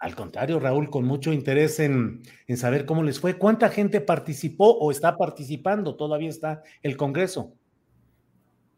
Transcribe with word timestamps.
Al 0.00 0.14
contrario, 0.14 0.60
Raúl, 0.60 0.90
con 0.90 1.04
mucho 1.04 1.32
interés 1.32 1.80
en, 1.80 2.22
en, 2.46 2.56
saber 2.56 2.86
cómo 2.86 3.02
les 3.02 3.18
fue. 3.18 3.36
¿Cuánta 3.36 3.68
gente 3.68 4.00
participó 4.00 4.78
o 4.78 4.90
está 4.90 5.16
participando? 5.16 5.96
Todavía 5.96 6.28
está 6.28 6.62
el 6.82 6.96
Congreso. 6.96 7.54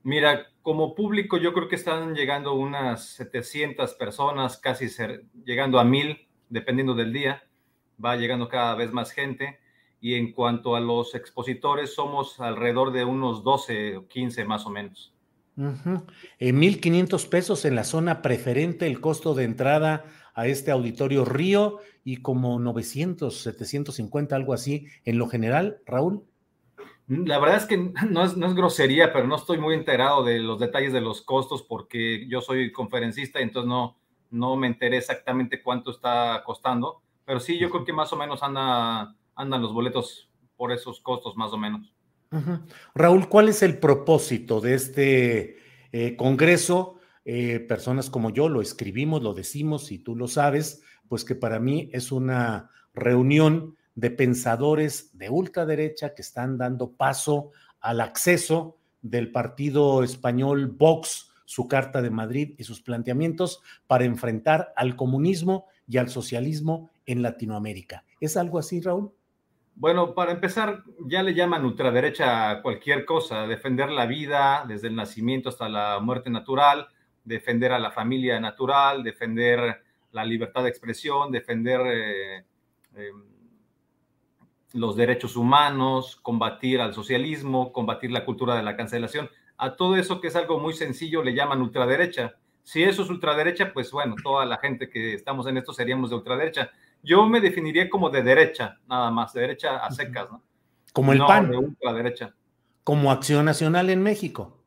Mira, 0.02 0.46
como 0.62 0.94
público 0.94 1.36
yo 1.36 1.52
creo 1.52 1.68
que 1.68 1.76
están 1.76 2.14
llegando 2.14 2.54
unas 2.54 3.04
700 3.16 3.94
personas, 3.94 4.56
casi 4.56 4.88
ser, 4.88 5.24
llegando 5.44 5.78
a 5.78 5.84
mil, 5.84 6.26
dependiendo 6.48 6.94
del 6.94 7.12
día. 7.12 7.42
Va 8.02 8.16
llegando 8.16 8.48
cada 8.48 8.74
vez 8.74 8.92
más 8.92 9.12
gente. 9.12 9.58
Y 10.00 10.14
en 10.14 10.32
cuanto 10.32 10.74
a 10.74 10.80
los 10.80 11.14
expositores, 11.14 11.94
somos 11.94 12.40
alrededor 12.40 12.92
de 12.92 13.04
unos 13.04 13.44
12 13.44 13.98
o 13.98 14.08
15 14.08 14.44
más 14.46 14.64
o 14.64 14.70
menos. 14.70 15.12
Uh 15.56 15.74
-huh. 15.84 16.04
eh, 16.38 16.54
1.500 16.54 17.28
pesos 17.28 17.66
en 17.66 17.74
la 17.74 17.84
zona 17.84 18.22
preferente, 18.22 18.86
el 18.86 19.02
costo 19.02 19.34
de 19.34 19.44
entrada 19.44 20.06
a 20.34 20.46
este 20.46 20.70
auditorio 20.70 21.24
Río 21.24 21.78
y 22.04 22.18
como 22.18 22.58
900, 22.58 23.42
750, 23.42 24.34
algo 24.34 24.52
así 24.52 24.86
en 25.04 25.18
lo 25.18 25.28
general, 25.28 25.78
Raúl. 25.86 26.24
La 27.06 27.38
verdad 27.38 27.56
es 27.56 27.66
que 27.66 27.76
no 28.10 28.24
es, 28.24 28.36
no 28.36 28.46
es, 28.46 28.54
grosería, 28.54 29.12
pero 29.12 29.26
no 29.26 29.36
estoy 29.36 29.58
muy 29.58 29.74
enterado 29.74 30.24
de 30.24 30.38
los 30.38 30.60
detalles 30.60 30.92
de 30.92 31.00
los 31.00 31.22
costos 31.22 31.62
porque 31.62 32.26
yo 32.28 32.40
soy 32.40 32.70
conferencista 32.72 33.40
y 33.40 33.44
entonces 33.44 33.68
no, 33.68 33.96
no 34.30 34.56
me 34.56 34.68
enteré 34.68 34.98
exactamente 34.98 35.62
cuánto 35.62 35.90
está 35.90 36.42
costando, 36.46 37.02
pero 37.24 37.40
sí, 37.40 37.58
yo 37.58 37.70
creo 37.70 37.84
que 37.84 37.92
más 37.92 38.12
o 38.12 38.16
menos 38.16 38.42
anda, 38.42 39.16
andan 39.34 39.62
los 39.62 39.72
boletos 39.72 40.30
por 40.56 40.72
esos 40.72 41.00
costos, 41.00 41.36
más 41.36 41.52
o 41.52 41.58
menos. 41.58 41.92
Uh 42.30 42.36
-huh. 42.36 42.60
Raúl, 42.94 43.28
¿cuál 43.28 43.48
es 43.48 43.62
el 43.62 43.78
propósito 43.78 44.60
de 44.60 44.74
este 44.74 45.58
eh, 45.90 46.16
Congreso? 46.16 46.99
Eh, 47.24 47.60
personas 47.60 48.10
como 48.10 48.30
yo 48.30 48.48
lo 48.48 48.60
escribimos, 48.60 49.22
lo 49.22 49.34
decimos 49.34 49.92
y 49.92 49.98
tú 49.98 50.16
lo 50.16 50.26
sabes, 50.26 50.82
pues 51.08 51.24
que 51.24 51.34
para 51.34 51.60
mí 51.60 51.90
es 51.92 52.12
una 52.12 52.70
reunión 52.94 53.76
de 53.94 54.10
pensadores 54.10 55.16
de 55.18 55.28
ultraderecha 55.28 56.14
que 56.14 56.22
están 56.22 56.56
dando 56.56 56.92
paso 56.92 57.50
al 57.80 58.00
acceso 58.00 58.78
del 59.02 59.30
partido 59.32 60.02
español 60.02 60.68
Vox, 60.68 61.32
su 61.44 61.66
Carta 61.66 62.00
de 62.00 62.10
Madrid 62.10 62.54
y 62.58 62.64
sus 62.64 62.80
planteamientos 62.80 63.60
para 63.86 64.04
enfrentar 64.04 64.72
al 64.76 64.96
comunismo 64.96 65.66
y 65.88 65.98
al 65.98 66.08
socialismo 66.08 66.90
en 67.06 67.22
Latinoamérica. 67.22 68.04
¿Es 68.20 68.36
algo 68.36 68.58
así, 68.58 68.80
Raúl? 68.80 69.12
Bueno, 69.74 70.14
para 70.14 70.32
empezar, 70.32 70.84
ya 71.06 71.22
le 71.22 71.34
llaman 71.34 71.64
ultraderecha 71.64 72.50
a 72.50 72.62
cualquier 72.62 73.04
cosa, 73.04 73.46
defender 73.46 73.90
la 73.90 74.06
vida 74.06 74.64
desde 74.68 74.88
el 74.88 74.94
nacimiento 74.94 75.48
hasta 75.48 75.68
la 75.68 75.98
muerte 76.00 76.30
natural, 76.30 76.88
defender 77.30 77.72
a 77.72 77.78
la 77.78 77.90
familia 77.90 78.38
natural, 78.40 79.02
defender 79.02 79.82
la 80.12 80.24
libertad 80.24 80.64
de 80.64 80.68
expresión, 80.68 81.30
defender 81.30 81.80
eh, 81.86 82.44
eh, 82.96 83.12
los 84.72 84.96
derechos 84.96 85.36
humanos, 85.36 86.16
combatir 86.16 86.80
al 86.80 86.92
socialismo, 86.92 87.72
combatir 87.72 88.10
la 88.10 88.24
cultura 88.24 88.56
de 88.56 88.62
la 88.62 88.76
cancelación. 88.76 89.30
A 89.56 89.76
todo 89.76 89.96
eso 89.96 90.20
que 90.20 90.28
es 90.28 90.36
algo 90.36 90.58
muy 90.58 90.74
sencillo 90.74 91.22
le 91.22 91.34
llaman 91.34 91.62
ultraderecha. 91.62 92.34
Si 92.62 92.82
eso 92.82 93.02
es 93.02 93.10
ultraderecha, 93.10 93.72
pues 93.72 93.90
bueno, 93.90 94.16
toda 94.22 94.44
la 94.44 94.58
gente 94.58 94.90
que 94.90 95.14
estamos 95.14 95.46
en 95.46 95.56
esto 95.56 95.72
seríamos 95.72 96.10
de 96.10 96.16
ultraderecha. 96.16 96.70
Yo 97.02 97.26
me 97.26 97.40
definiría 97.40 97.88
como 97.88 98.10
de 98.10 98.22
derecha, 98.22 98.78
nada 98.86 99.10
más, 99.10 99.32
de 99.32 99.40
derecha 99.40 99.78
a 99.78 99.90
secas, 99.90 100.30
¿no? 100.30 100.42
Como 100.92 101.12
el 101.12 101.18
no, 101.18 101.26
PAN. 101.26 101.50
De 101.50 101.56
ultraderecha. 101.56 102.34
Como 102.84 103.10
Acción 103.10 103.44
Nacional 103.44 103.88
en 103.90 104.02
México. 104.02 104.59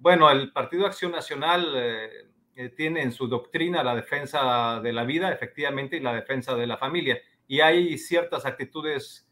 Bueno, 0.00 0.30
el 0.30 0.50
Partido 0.50 0.86
Acción 0.86 1.12
Nacional 1.12 1.74
eh, 1.76 2.08
eh, 2.56 2.70
tiene 2.70 3.02
en 3.02 3.12
su 3.12 3.28
doctrina 3.28 3.84
la 3.84 3.94
defensa 3.94 4.80
de 4.82 4.94
la 4.94 5.04
vida, 5.04 5.30
efectivamente, 5.30 5.98
y 5.98 6.00
la 6.00 6.14
defensa 6.14 6.54
de 6.54 6.66
la 6.66 6.78
familia. 6.78 7.18
Y 7.46 7.60
hay 7.60 7.98
ciertas 7.98 8.46
actitudes 8.46 9.28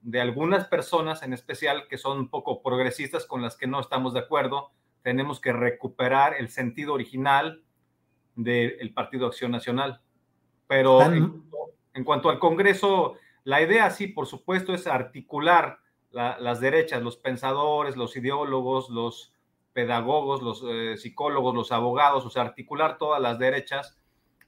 de 0.00 0.22
algunas 0.22 0.66
personas 0.66 1.22
en 1.22 1.34
especial 1.34 1.88
que 1.88 1.98
son 1.98 2.20
un 2.20 2.30
poco 2.30 2.62
progresistas 2.62 3.26
con 3.26 3.42
las 3.42 3.58
que 3.58 3.66
no 3.66 3.80
estamos 3.80 4.14
de 4.14 4.20
acuerdo. 4.20 4.70
Tenemos 5.02 5.40
que 5.42 5.52
recuperar 5.52 6.36
el 6.38 6.48
sentido 6.48 6.94
original 6.94 7.62
del 8.34 8.94
Partido 8.94 9.26
Acción 9.26 9.50
Nacional. 9.50 10.00
Pero 10.66 11.02
en, 11.02 11.44
en, 11.92 12.04
cuanto 12.04 12.30
al 12.30 12.38
Congreso, 12.38 13.16
la 13.44 13.60
idea 13.60 13.90
sí, 13.90 14.06
por 14.06 14.26
supuesto, 14.26 14.72
es 14.72 14.86
articular 14.86 15.80
la, 16.12 16.38
las 16.38 16.60
derechas, 16.60 17.02
los 17.02 17.18
pensadores, 17.18 17.94
los 17.94 18.16
ideólogos, 18.16 18.88
los 18.88 19.34
pedagogos, 19.78 20.42
los 20.42 20.64
eh, 20.68 20.96
psicólogos, 20.96 21.54
los 21.54 21.70
abogados, 21.70 22.26
o 22.26 22.30
sea, 22.30 22.42
articular 22.42 22.98
todas 22.98 23.22
las 23.22 23.38
derechas 23.38 23.96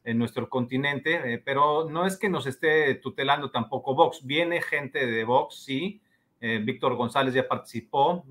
en 0.03 0.19
nuestro 0.19 0.49
continente, 0.49 1.35
eh, 1.35 1.39
pero 1.39 1.89
no 1.89 2.05
es 2.05 2.19
que 2.19 2.29
nos 2.29 2.49
esté 2.49 2.97
tutelando 2.97 3.53
tampoco 3.53 3.95
Vox. 3.95 4.27
Viene 4.27 4.61
gente 4.61 5.07
de 5.07 5.23
Vox, 5.23 5.63
sí. 5.63 6.03
Eh, 6.41 6.61
Víctor 6.65 6.97
González 6.97 7.33
ya 7.33 7.47
participó, 7.47 8.25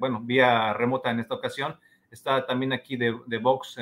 bueno, 0.00 0.22
vía 0.24 0.72
remota 0.72 1.12
en 1.12 1.20
esta 1.20 1.36
ocasión. 1.36 1.78
Está 2.10 2.44
también 2.44 2.72
aquí 2.72 2.96
de, 2.96 3.16
de 3.26 3.38
Vox, 3.38 3.76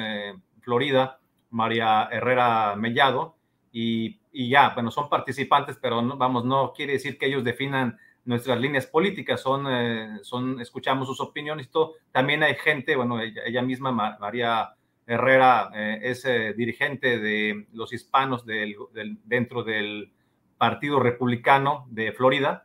Florida, 0.60 1.20
María 1.48 2.06
Herrera 2.12 2.76
Mellado, 2.76 3.36
y, 3.72 4.20
y, 4.30 4.50
ya, 4.50 4.74
bueno, 4.74 4.90
son 4.90 5.08
participantes, 5.08 5.78
pero 5.80 6.02
no, 6.02 6.18
vamos, 6.18 6.44
no 6.44 6.74
quiere 6.74 6.92
decir 6.94 7.16
que 7.16 7.28
ellos 7.28 7.44
definan 7.44 7.98
nuestras 8.28 8.60
líneas 8.60 8.86
políticas, 8.86 9.40
son, 9.40 9.66
eh, 9.68 10.18
son 10.22 10.60
escuchamos 10.60 11.08
sus 11.08 11.20
opiniones 11.20 11.70
todo. 11.70 11.94
También 12.12 12.42
hay 12.42 12.54
gente, 12.56 12.94
bueno, 12.94 13.20
ella, 13.20 13.42
ella 13.46 13.62
misma, 13.62 13.90
María 13.90 14.74
Herrera, 15.06 15.70
eh, 15.74 15.98
es 16.02 16.24
eh, 16.26 16.52
dirigente 16.54 17.18
de 17.18 17.66
los 17.72 17.92
hispanos 17.94 18.44
del, 18.44 18.76
del, 18.92 19.18
dentro 19.24 19.64
del 19.64 20.12
Partido 20.58 21.00
Republicano 21.00 21.86
de 21.88 22.12
Florida. 22.12 22.64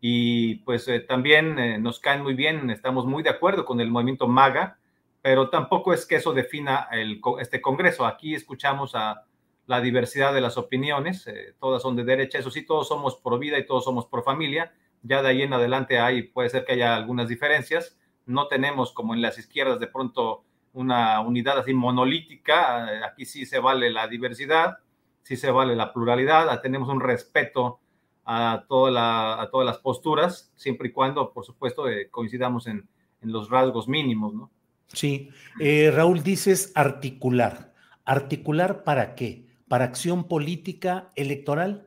Y 0.00 0.56
pues 0.56 0.88
eh, 0.88 1.00
también 1.00 1.82
nos 1.82 2.00
caen 2.00 2.22
muy 2.22 2.34
bien, 2.34 2.70
estamos 2.70 3.06
muy 3.06 3.22
de 3.22 3.30
acuerdo 3.30 3.64
con 3.64 3.80
el 3.80 3.90
movimiento 3.90 4.26
MAGA, 4.26 4.78
pero 5.22 5.48
tampoco 5.48 5.92
es 5.94 6.04
que 6.04 6.16
eso 6.16 6.32
defina 6.32 6.88
el, 6.90 7.20
este 7.40 7.60
Congreso. 7.60 8.04
Aquí 8.04 8.34
escuchamos 8.34 8.94
a 8.94 9.24
la 9.66 9.80
diversidad 9.80 10.32
de 10.32 10.40
las 10.40 10.56
opiniones, 10.56 11.26
eh, 11.26 11.54
todas 11.58 11.82
son 11.82 11.96
de 11.96 12.04
derecha, 12.04 12.38
eso 12.38 12.50
sí, 12.50 12.64
todos 12.64 12.88
somos 12.88 13.16
pro 13.16 13.38
vida 13.38 13.58
y 13.58 13.66
todos 13.66 13.84
somos 13.84 14.06
pro 14.06 14.22
familia, 14.22 14.72
ya 15.02 15.22
de 15.22 15.28
ahí 15.28 15.42
en 15.42 15.52
adelante 15.52 15.98
hay, 15.98 16.22
puede 16.24 16.50
ser 16.50 16.64
que 16.64 16.72
haya 16.72 16.96
algunas 16.96 17.28
diferencias, 17.28 17.98
no 18.26 18.48
tenemos 18.48 18.92
como 18.92 19.14
en 19.14 19.22
las 19.22 19.38
izquierdas 19.38 19.78
de 19.80 19.86
pronto 19.86 20.44
una 20.72 21.20
unidad 21.20 21.58
así 21.58 21.72
monolítica, 21.72 23.06
aquí 23.06 23.24
sí 23.24 23.46
se 23.46 23.58
vale 23.58 23.90
la 23.90 24.08
diversidad, 24.08 24.78
sí 25.22 25.36
se 25.36 25.50
vale 25.50 25.74
la 25.74 25.92
pluralidad, 25.92 26.60
tenemos 26.60 26.88
un 26.88 27.00
respeto 27.00 27.80
a, 28.26 28.64
todas 28.68 29.66
las 29.66 29.78
posturas, 29.78 30.52
siempre 30.56 30.88
y 30.88 30.92
cuando, 30.92 31.32
por 31.32 31.44
supuesto, 31.44 31.88
eh, 31.88 32.08
coincidamos 32.10 32.66
en, 32.66 32.88
en, 33.22 33.32
los 33.32 33.48
rasgos 33.48 33.88
mínimos, 33.88 34.34
¿no? 34.34 34.50
Sí, 34.88 35.30
eh, 35.60 35.90
Raúl, 35.94 36.22
dices 36.22 36.72
articular. 36.74 37.72
¿Articular 38.04 38.84
para 38.84 39.14
qué? 39.14 39.46
¿Para 39.68 39.84
acción 39.84 40.24
política 40.24 41.10
electoral? 41.14 41.85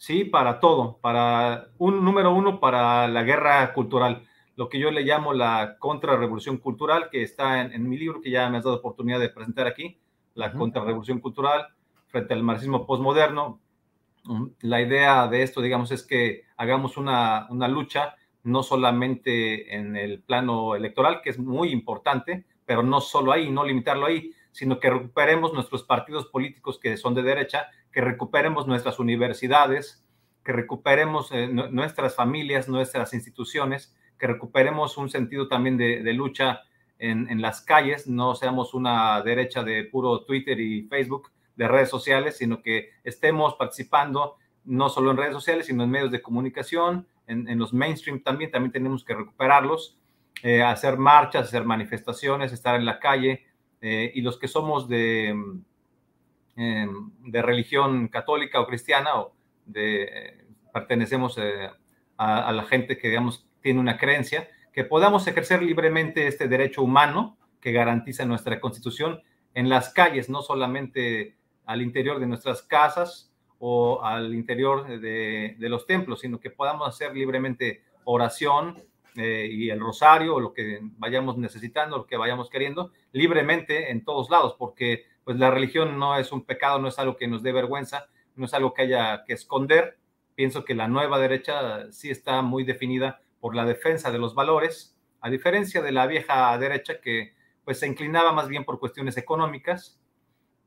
Sí, 0.00 0.24
para 0.24 0.60
todo. 0.60 0.96
Para 1.02 1.68
un 1.76 2.02
número 2.02 2.32
uno, 2.32 2.58
para 2.58 3.06
la 3.06 3.22
guerra 3.22 3.70
cultural. 3.74 4.26
Lo 4.56 4.70
que 4.70 4.78
yo 4.78 4.90
le 4.90 5.02
llamo 5.02 5.34
la 5.34 5.76
contrarrevolución 5.78 6.56
cultural, 6.56 7.10
que 7.10 7.22
está 7.22 7.60
en, 7.60 7.86
mi 7.86 7.98
libro, 7.98 8.22
que 8.22 8.30
ya 8.30 8.48
me 8.48 8.56
has 8.56 8.64
dado 8.64 8.76
oportunidad 8.76 9.20
de 9.20 9.28
presentar 9.28 9.66
aquí, 9.66 10.00
la 10.32 10.52
contrarrevolución 10.54 11.20
cultural 11.20 11.66
frente 12.06 12.32
al 12.32 12.42
marxismo 12.42 12.86
postmoderno. 12.86 13.60
Mm, 14.24 14.46
la 14.62 14.80
idea 14.80 15.28
de 15.28 15.42
esto, 15.42 15.60
digamos, 15.60 15.90
es 15.92 16.02
que 16.06 16.44
hagamos 16.56 16.96
una, 16.96 17.46
una 17.50 17.68
lucha 17.68 18.16
no 18.42 18.62
solamente 18.62 19.76
en 19.76 19.96
el 19.96 20.22
plano 20.22 20.76
electoral, 20.76 21.20
que 21.20 21.28
es 21.28 21.38
muy 21.38 21.72
importante, 21.72 22.46
pero 22.64 22.82
no 22.82 23.02
solo 23.02 23.32
ahí, 23.32 23.50
no 23.50 23.64
limitarlo 23.64 24.06
ahí, 24.06 24.32
sino 24.50 24.80
que 24.80 24.88
recuperemos 24.88 25.52
nuestros 25.52 25.82
partidos 25.82 26.24
políticos 26.26 26.78
que 26.78 26.96
son 26.96 27.14
de 27.14 27.22
derecha, 27.22 27.68
que 27.92 28.00
recuperemos 28.00 28.66
nuestras 28.66 28.98
universidades, 28.98 30.04
que 30.44 30.52
recuperemos 30.52 31.30
eh, 31.32 31.48
nuestras 31.48 32.14
familias, 32.14 32.68
nuestras 32.68 33.12
instituciones, 33.14 33.94
que 34.18 34.26
recuperemos 34.26 34.96
un 34.96 35.10
sentido 35.10 35.48
también 35.48 35.76
de, 35.76 36.12
lucha 36.12 36.60
en, 36.98 37.40
las 37.40 37.62
calles, 37.62 38.06
no 38.06 38.34
seamos 38.34 38.74
una 38.74 39.22
derecha 39.22 39.62
de 39.62 39.84
puro 39.84 40.24
Twitter 40.24 40.60
y 40.60 40.82
Facebook, 40.82 41.30
de 41.56 41.66
redes 41.66 41.88
sociales, 41.88 42.36
sino 42.36 42.62
que 42.62 42.90
estemos 43.02 43.54
participando 43.54 44.36
no 44.64 44.88
solo 44.88 45.10
en 45.10 45.16
redes 45.16 45.32
sociales, 45.32 45.66
sino 45.66 45.84
en 45.84 45.90
medios 45.90 46.10
de 46.10 46.22
comunicación, 46.22 47.06
en, 47.26 47.58
los 47.58 47.72
mainstream 47.72 48.22
también, 48.22 48.50
también 48.50 48.72
tenemos 48.72 49.04
que 49.04 49.14
recuperarlos, 49.14 49.96
eh, 50.42 50.62
hacer 50.62 50.98
marchas, 50.98 51.48
hacer 51.48 51.64
manifestaciones, 51.64 52.52
estar 52.52 52.76
en 52.76 52.84
la 52.84 52.98
calle, 52.98 53.46
eh, 53.80 54.10
y 54.14 54.20
los 54.20 54.38
que 54.38 54.48
somos 54.48 54.88
de, 54.88 55.34
de 56.60 57.42
religión 57.42 58.08
católica 58.08 58.60
o 58.60 58.66
cristiana, 58.66 59.18
o 59.20 59.32
de, 59.64 60.44
pertenecemos 60.72 61.38
eh, 61.38 61.70
a, 62.16 62.52
la 62.52 62.64
gente 62.64 62.98
que, 62.98 63.08
digamos, 63.08 63.46
tiene 63.62 63.80
una 63.80 63.96
creencia, 63.96 64.48
que 64.72 64.84
podamos 64.84 65.26
ejercer 65.26 65.62
libremente 65.62 66.26
este 66.26 66.48
derecho 66.48 66.82
humano 66.82 67.38
que 67.60 67.72
garantiza 67.72 68.24
nuestra 68.24 68.60
constitución 68.60 69.22
en 69.54 69.68
las 69.68 69.92
calles, 69.92 70.28
no 70.28 70.42
solamente 70.42 71.36
al 71.66 71.82
interior 71.82 72.20
de 72.20 72.26
nuestras 72.26 72.62
casas, 72.62 73.30
o 73.62 74.02
al 74.02 74.34
interior 74.34 75.00
de, 75.00 75.54
los 75.58 75.86
templos, 75.86 76.20
sino 76.20 76.40
que 76.40 76.48
podamos 76.48 76.88
hacer 76.88 77.14
libremente 77.14 77.82
oración 78.04 78.82
eh, 79.16 79.48
y 79.50 79.68
el 79.68 79.78
rosario, 79.80 80.36
o 80.36 80.40
lo 80.40 80.54
que 80.54 80.80
vayamos 80.96 81.36
necesitando, 81.36 81.98
lo 81.98 82.06
que 82.06 82.16
vayamos 82.16 82.48
queriendo, 82.48 82.92
libremente 83.12 83.90
en 83.90 84.02
todos 84.02 84.30
lados, 84.30 84.56
porque 84.58 85.04
pues 85.30 85.38
la 85.38 85.50
religión 85.50 85.98
no 85.98 86.16
es 86.16 86.32
un 86.32 86.44
pecado, 86.44 86.80
no 86.80 86.88
es 86.88 86.98
algo 86.98 87.16
que 87.16 87.28
nos 87.28 87.42
dé 87.42 87.52
vergüenza, 87.52 88.06
no 88.34 88.46
es 88.46 88.54
algo 88.54 88.74
que 88.74 88.82
haya 88.82 89.22
que 89.24 89.32
esconder. 89.32 89.98
Pienso 90.34 90.64
que 90.64 90.74
la 90.74 90.88
nueva 90.88 91.20
derecha 91.20 91.90
sí 91.92 92.10
está 92.10 92.42
muy 92.42 92.64
definida 92.64 93.20
por 93.40 93.54
la 93.54 93.64
defensa 93.64 94.10
de 94.10 94.18
los 94.18 94.34
valores, 94.34 94.98
a 95.20 95.30
diferencia 95.30 95.82
de 95.82 95.92
la 95.92 96.06
vieja 96.06 96.56
derecha 96.58 97.00
que 97.00 97.34
pues 97.64 97.78
se 97.78 97.86
inclinaba 97.86 98.32
más 98.32 98.48
bien 98.48 98.64
por 98.64 98.80
cuestiones 98.80 99.16
económicas, 99.16 100.00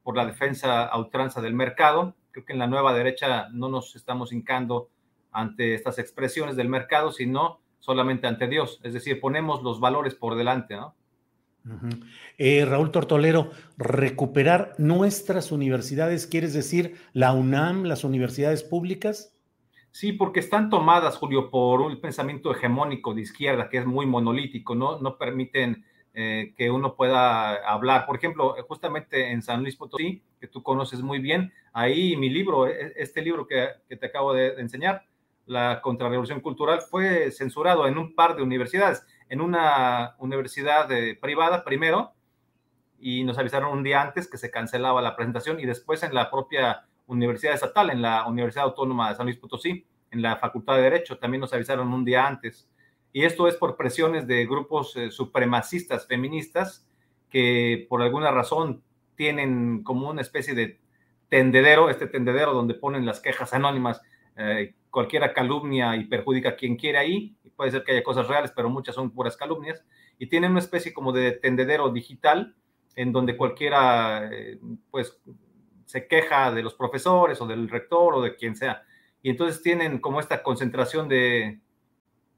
por 0.04 0.16
la 0.16 0.26
defensa 0.26 0.86
a 0.86 0.98
ultranza 0.98 1.42
del 1.42 1.54
mercado 1.54 2.16
Creo 2.34 2.46
que 2.46 2.54
en 2.54 2.60
la 2.60 2.68
nueva 2.68 2.94
derecha 2.96 3.48
no 3.52 3.70
nos 3.70 3.96
estamos 3.96 4.34
hincando 4.34 4.90
ante 5.32 5.76
estas 5.76 6.00
expresiones 6.00 6.56
del 6.56 6.68
mercado, 6.68 7.12
sino 7.12 7.62
solamente 7.78 8.26
ante 8.26 8.48
Dios. 8.48 8.80
Es 8.82 8.94
decir, 8.94 9.20
ponemos 9.22 9.62
los 9.62 9.80
valores 9.80 10.16
por 10.16 10.36
delante, 10.36 10.76
¿no? 10.76 10.96
Eh, 12.38 12.66
Raúl 12.66 12.92
Tortolero, 12.92 13.52
recuperar 13.78 14.74
nuestras 14.78 15.52
universidades, 15.52 16.28
¿quieres 16.28 16.54
decir 16.54 16.96
la 17.14 17.34
UNAM, 17.34 17.84
las 17.84 18.04
universidades 18.04 18.64
públicas? 18.64 19.34
Sí, 19.92 20.12
porque 20.12 20.40
están 20.40 20.70
tomadas, 20.70 21.18
Julio, 21.18 21.52
por 21.52 21.80
un 21.82 22.02
pensamiento 22.02 22.52
hegemónico 22.52 23.14
de 23.14 23.22
izquierda 23.22 23.70
que 23.70 23.78
es 23.78 23.86
muy 23.86 24.06
monolítico, 24.06 24.74
¿no? 24.74 25.00
No 25.00 25.18
permiten 25.18 25.86
eh, 26.16 26.54
que 26.58 26.70
uno 26.70 26.96
pueda 26.96 27.56
hablar. 27.68 28.06
Por 28.06 28.16
ejemplo, 28.16 28.56
justamente 28.68 29.32
en 29.32 29.42
San 29.42 29.62
Luis 29.62 29.76
Potosí, 29.76 30.24
que 30.40 30.48
tú 30.48 30.62
conoces 30.62 31.02
muy 31.02 31.20
bien, 31.20 31.54
ahí 31.74 32.16
mi 32.18 32.30
libro, 32.30 32.68
e, 32.68 32.94
este 32.96 33.22
libro 33.22 33.48
que, 33.48 33.68
te 33.88 34.06
acabo 34.06 34.34
de, 34.34 34.50
enseñar, 34.60 35.06
La 35.46 35.82
Contrarrevolución 35.82 36.40
Cultural, 36.42 36.82
fue 36.82 37.32
censurado 37.32 37.88
en 37.88 37.98
un 37.98 38.16
par 38.16 38.36
de 38.36 38.44
universidades, 38.44 39.06
en 39.34 39.42
una 39.42 40.14
universidad 40.20 40.92
eh, 40.92 41.18
privada 41.20 41.64
primero, 41.64 42.14
y 43.00 43.24
nos 43.24 43.40
avisaron 43.40 43.76
un 43.76 43.82
día 43.82 44.00
antes 44.00 44.30
que 44.30 44.38
se 44.38 44.52
cancelaba 44.52 45.02
la 45.02 45.16
presentación, 45.16 45.60
y 45.60 45.66
después 45.66 46.04
en 46.04 46.14
la 46.14 46.30
propia 46.30 46.86
universidad 47.08 47.56
estatal, 47.56 47.90
en 47.90 48.04
la 48.04 48.28
Universidad 48.28 48.66
Autónoma 48.66 49.10
de 49.10 49.16
San 49.16 49.26
Luis 49.26 49.38
Potosí, 49.38 49.88
en 50.12 50.22
la 50.22 50.36
Facultad 50.38 50.76
de 50.76 50.84
Derecho, 50.84 51.18
también 51.18 51.42
nos 51.42 51.52
avisaron 51.52 51.92
un 51.92 52.06
día 52.06 52.28
antes. 52.28 52.70
Y 53.12 53.24
esto 53.24 53.48
es 53.48 53.56
por 53.56 53.76
presiones 53.76 54.28
de 54.28 54.46
grupos 54.46 54.96
eh, 54.98 55.10
supremacistas 55.10 56.06
feministas 56.06 56.88
que 57.32 57.88
por 57.90 58.04
alguna 58.04 58.30
razón 58.30 58.84
tienen 59.16 59.82
como 59.84 60.12
una 60.12 60.22
especie 60.22 60.54
de 60.54 60.80
tendedero, 61.30 61.90
este 61.90 62.06
tendedero 62.06 62.54
donde 62.54 62.76
ponen 62.76 63.04
las 63.04 63.20
quejas 63.20 63.52
anónimas, 63.56 64.00
eh, 64.38 64.76
cualquiera 64.90 65.34
calumnia 65.34 65.96
y 65.96 66.06
perjudica 66.06 66.50
a 66.50 66.56
quien 66.56 66.76
quiere 66.76 66.98
ahí, 66.98 67.36
puede 67.56 67.72
ser 67.72 67.84
que 67.84 67.94
haya 67.94 68.04
cosas 68.04 68.28
reales, 68.28 68.52
pero 68.56 68.70
muchas 68.70 68.96
son 68.96 69.12
puras 69.12 69.38
calumnias, 69.38 69.84
y 70.20 70.28
tienen 70.28 70.52
una 70.52 70.60
especie 70.60 70.94
como 70.94 71.12
de 71.12 71.32
tendedero 71.32 71.90
digital 71.90 72.56
en 72.96 73.12
donde 73.12 73.36
cualquiera 73.36 74.30
eh, 74.32 74.60
pues 74.92 75.20
se 75.86 76.08
queja 76.08 76.52
de 76.52 76.64
los 76.64 76.76
profesores 76.76 77.42
o 77.42 77.48
del 77.48 77.70
rector 77.70 78.16
o 78.16 78.22
de 78.22 78.36
quien 78.36 78.56
sea. 78.56 78.84
Y 79.22 79.30
entonces 79.30 79.62
tienen 79.62 80.00
como 80.00 80.20
esta 80.20 80.44
concentración 80.44 81.08
de, 81.08 81.60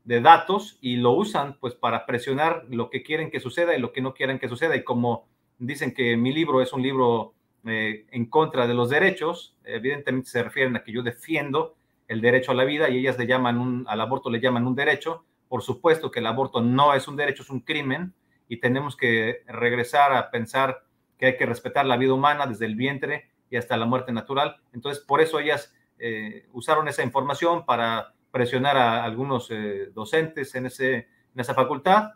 de 0.06 0.22
datos 0.22 0.78
y 0.82 0.98
lo 0.98 1.12
usan 1.12 1.58
pues 1.60 1.74
para 1.74 2.06
presionar 2.06 2.66
lo 2.70 2.90
que 2.90 3.04
quieren 3.04 3.32
que 3.32 3.40
suceda 3.40 3.76
y 3.76 3.82
lo 3.82 3.92
que 3.92 4.02
no 4.02 4.14
quieren 4.14 4.40
que 4.40 4.48
suceda. 4.48 4.76
Y 4.76 4.84
como 4.84 5.28
dicen 5.58 5.94
que 5.94 6.16
mi 6.16 6.32
libro 6.32 6.62
es 6.62 6.74
un 6.74 6.82
libro 6.82 7.34
eh, 7.66 8.06
en 8.12 8.28
contra 8.28 8.68
de 8.68 8.76
los 8.76 8.90
derechos, 8.90 9.58
evidentemente 9.64 10.30
se 10.30 10.44
refieren 10.44 10.76
a 10.76 10.84
que 10.84 10.92
yo 10.92 11.02
defiendo 11.02 11.76
el 12.08 12.22
derecho 12.22 12.52
a 12.52 12.56
la 12.56 12.66
vida 12.66 12.90
y 12.90 12.98
ellas 12.98 13.18
le 13.18 13.28
llaman 13.28 13.60
un, 13.60 13.86
al 13.88 14.02
aborto 14.02 14.30
le 14.30 14.40
llaman 14.40 14.68
un 14.68 14.76
derecho. 14.76 15.26
Por 15.48 15.62
supuesto 15.62 16.12
que 16.12 16.20
el 16.20 16.28
aborto 16.28 16.62
no 16.62 16.94
es 16.94 17.08
un 17.08 17.16
derecho, 17.16 17.44
es 17.44 17.50
un 17.50 17.62
crimen 17.62 18.14
y 18.48 18.58
tenemos 18.58 18.96
que 18.96 19.44
regresar 19.48 20.14
a 20.14 20.32
pensar 20.32 20.84
que 21.18 21.28
hay 21.28 21.38
que 21.38 21.46
respetar 21.46 21.86
la 21.86 21.98
vida 21.98 22.14
humana 22.14 22.46
desde 22.46 22.66
el 22.66 22.76
vientre 22.76 23.30
y 23.50 23.58
hasta 23.58 23.78
la 23.78 23.86
muerte 23.86 24.12
natural. 24.12 24.58
Entonces, 24.74 25.04
por 25.04 25.22
eso 25.22 25.40
ellas 25.40 25.74
eh, 25.98 26.48
usaron 26.52 26.88
esa 26.88 27.04
información 27.04 27.66
para 27.66 28.14
presionar 28.32 28.76
a 28.76 29.04
algunos 29.04 29.50
eh, 29.50 29.92
docentes 29.94 30.56
en, 30.56 30.66
ese, 30.66 30.96
en 30.96 31.40
esa 31.40 31.54
facultad 31.54 32.12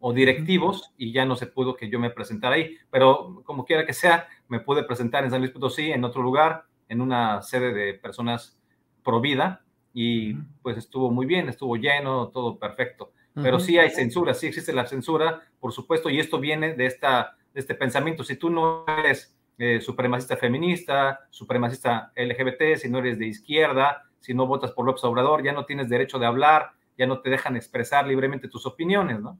o 0.00 0.12
directivos 0.12 0.92
y 0.96 1.12
ya 1.12 1.24
no 1.24 1.36
se 1.36 1.46
pudo 1.46 1.76
que 1.76 1.88
yo 1.88 1.98
me 1.98 2.10
presentara 2.10 2.56
ahí. 2.56 2.76
Pero 2.90 3.42
como 3.44 3.64
quiera 3.64 3.86
que 3.86 3.92
sea, 3.92 4.28
me 4.48 4.60
pude 4.60 4.82
presentar 4.84 5.24
en 5.24 5.30
San 5.30 5.40
Luis 5.40 5.52
Potosí, 5.52 5.92
en 5.92 6.04
otro 6.04 6.22
lugar, 6.22 6.64
en 6.88 7.00
una 7.00 7.42
sede 7.42 7.72
de 7.72 7.94
personas 7.94 8.60
pro 9.08 9.22
vida 9.22 9.62
y 9.94 10.34
pues 10.60 10.76
estuvo 10.76 11.10
muy 11.10 11.24
bien, 11.24 11.48
estuvo 11.48 11.76
lleno, 11.76 12.28
todo 12.28 12.58
perfecto. 12.58 13.12
Pero 13.34 13.58
sí 13.58 13.78
hay 13.78 13.90
censura, 13.90 14.34
sí 14.34 14.48
existe 14.48 14.72
la 14.72 14.84
censura, 14.84 15.42
por 15.60 15.72
supuesto, 15.72 16.10
y 16.10 16.18
esto 16.18 16.40
viene 16.40 16.74
de, 16.74 16.86
esta, 16.86 17.36
de 17.54 17.60
este 17.60 17.74
pensamiento. 17.74 18.24
Si 18.24 18.34
tú 18.34 18.50
no 18.50 18.84
eres 18.86 19.34
eh, 19.58 19.80
supremacista 19.80 20.36
feminista, 20.36 21.20
supremacista 21.30 22.12
LGBT, 22.16 22.76
si 22.76 22.90
no 22.90 22.98
eres 22.98 23.18
de 23.18 23.28
izquierda, 23.28 24.02
si 24.18 24.34
no 24.34 24.46
votas 24.46 24.72
por 24.72 24.84
López 24.84 25.04
Obrador, 25.04 25.44
ya 25.44 25.52
no 25.52 25.64
tienes 25.64 25.88
derecho 25.88 26.18
de 26.18 26.26
hablar, 26.26 26.72
ya 26.98 27.06
no 27.06 27.20
te 27.20 27.30
dejan 27.30 27.56
expresar 27.56 28.08
libremente 28.08 28.48
tus 28.48 28.66
opiniones, 28.66 29.20
¿no? 29.20 29.38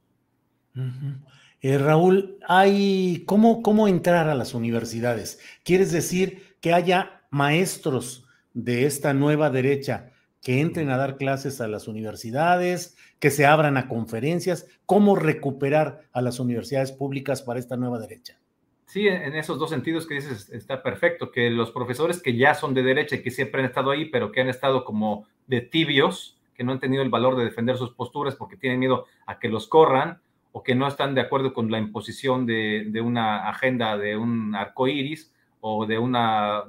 Eh, 1.61 1.77
Raúl, 1.77 2.39
hay 2.47 3.23
¿cómo, 3.25 3.61
¿cómo 3.61 3.89
entrar 3.89 4.29
a 4.29 4.35
las 4.35 4.53
universidades? 4.53 5.41
¿Quieres 5.65 5.91
decir 5.91 6.55
que 6.61 6.73
haya 6.73 7.21
maestros 7.31 8.28
de 8.53 8.85
esta 8.85 9.13
nueva 9.13 9.49
derecha 9.49 10.11
que 10.41 10.61
entren 10.61 10.89
a 10.89 10.97
dar 10.97 11.17
clases 11.17 11.61
a 11.61 11.67
las 11.67 11.87
universidades, 11.87 12.97
que 13.19 13.31
se 13.31 13.45
abran 13.45 13.77
a 13.77 13.87
conferencias? 13.87 14.67
¿Cómo 14.85 15.15
recuperar 15.15 16.01
a 16.11 16.21
las 16.21 16.39
universidades 16.39 16.91
públicas 16.91 17.41
para 17.41 17.59
esta 17.59 17.77
nueva 17.77 17.99
derecha? 17.99 18.39
Sí, 18.85 19.07
en 19.07 19.35
esos 19.35 19.59
dos 19.59 19.69
sentidos 19.69 20.07
que 20.07 20.15
dices 20.15 20.49
está 20.49 20.81
perfecto, 20.81 21.31
que 21.31 21.51
los 21.51 21.69
profesores 21.69 22.23
que 22.23 22.35
ya 22.35 22.55
son 22.55 22.73
de 22.73 22.81
derecha 22.81 23.17
y 23.17 23.21
que 23.21 23.29
siempre 23.29 23.61
han 23.61 23.67
estado 23.67 23.91
ahí, 23.91 24.05
pero 24.05 24.31
que 24.31 24.41
han 24.41 24.49
estado 24.49 24.83
como 24.83 25.27
de 25.45 25.61
tibios, 25.61 26.39
que 26.55 26.63
no 26.63 26.71
han 26.71 26.79
tenido 26.79 27.03
el 27.03 27.09
valor 27.09 27.37
de 27.37 27.45
defender 27.45 27.77
sus 27.77 27.91
posturas 27.91 28.35
porque 28.35 28.57
tienen 28.57 28.79
miedo 28.79 29.05
a 29.27 29.37
que 29.37 29.47
los 29.47 29.67
corran 29.67 30.19
o 30.51 30.63
que 30.63 30.73
no 30.73 30.87
están 30.87 31.13
de 31.13 31.21
acuerdo 31.21 31.53
con 31.53 31.69
la 31.69 31.77
imposición 31.77 32.45
de, 32.45 33.01
una 33.03 33.47
agenda 33.47 33.95
de 33.95 34.17
un 34.17 34.55
arco 34.55 34.87
iris 34.87 35.31
o 35.61 35.85
de 35.85 35.99
una, 35.99 36.63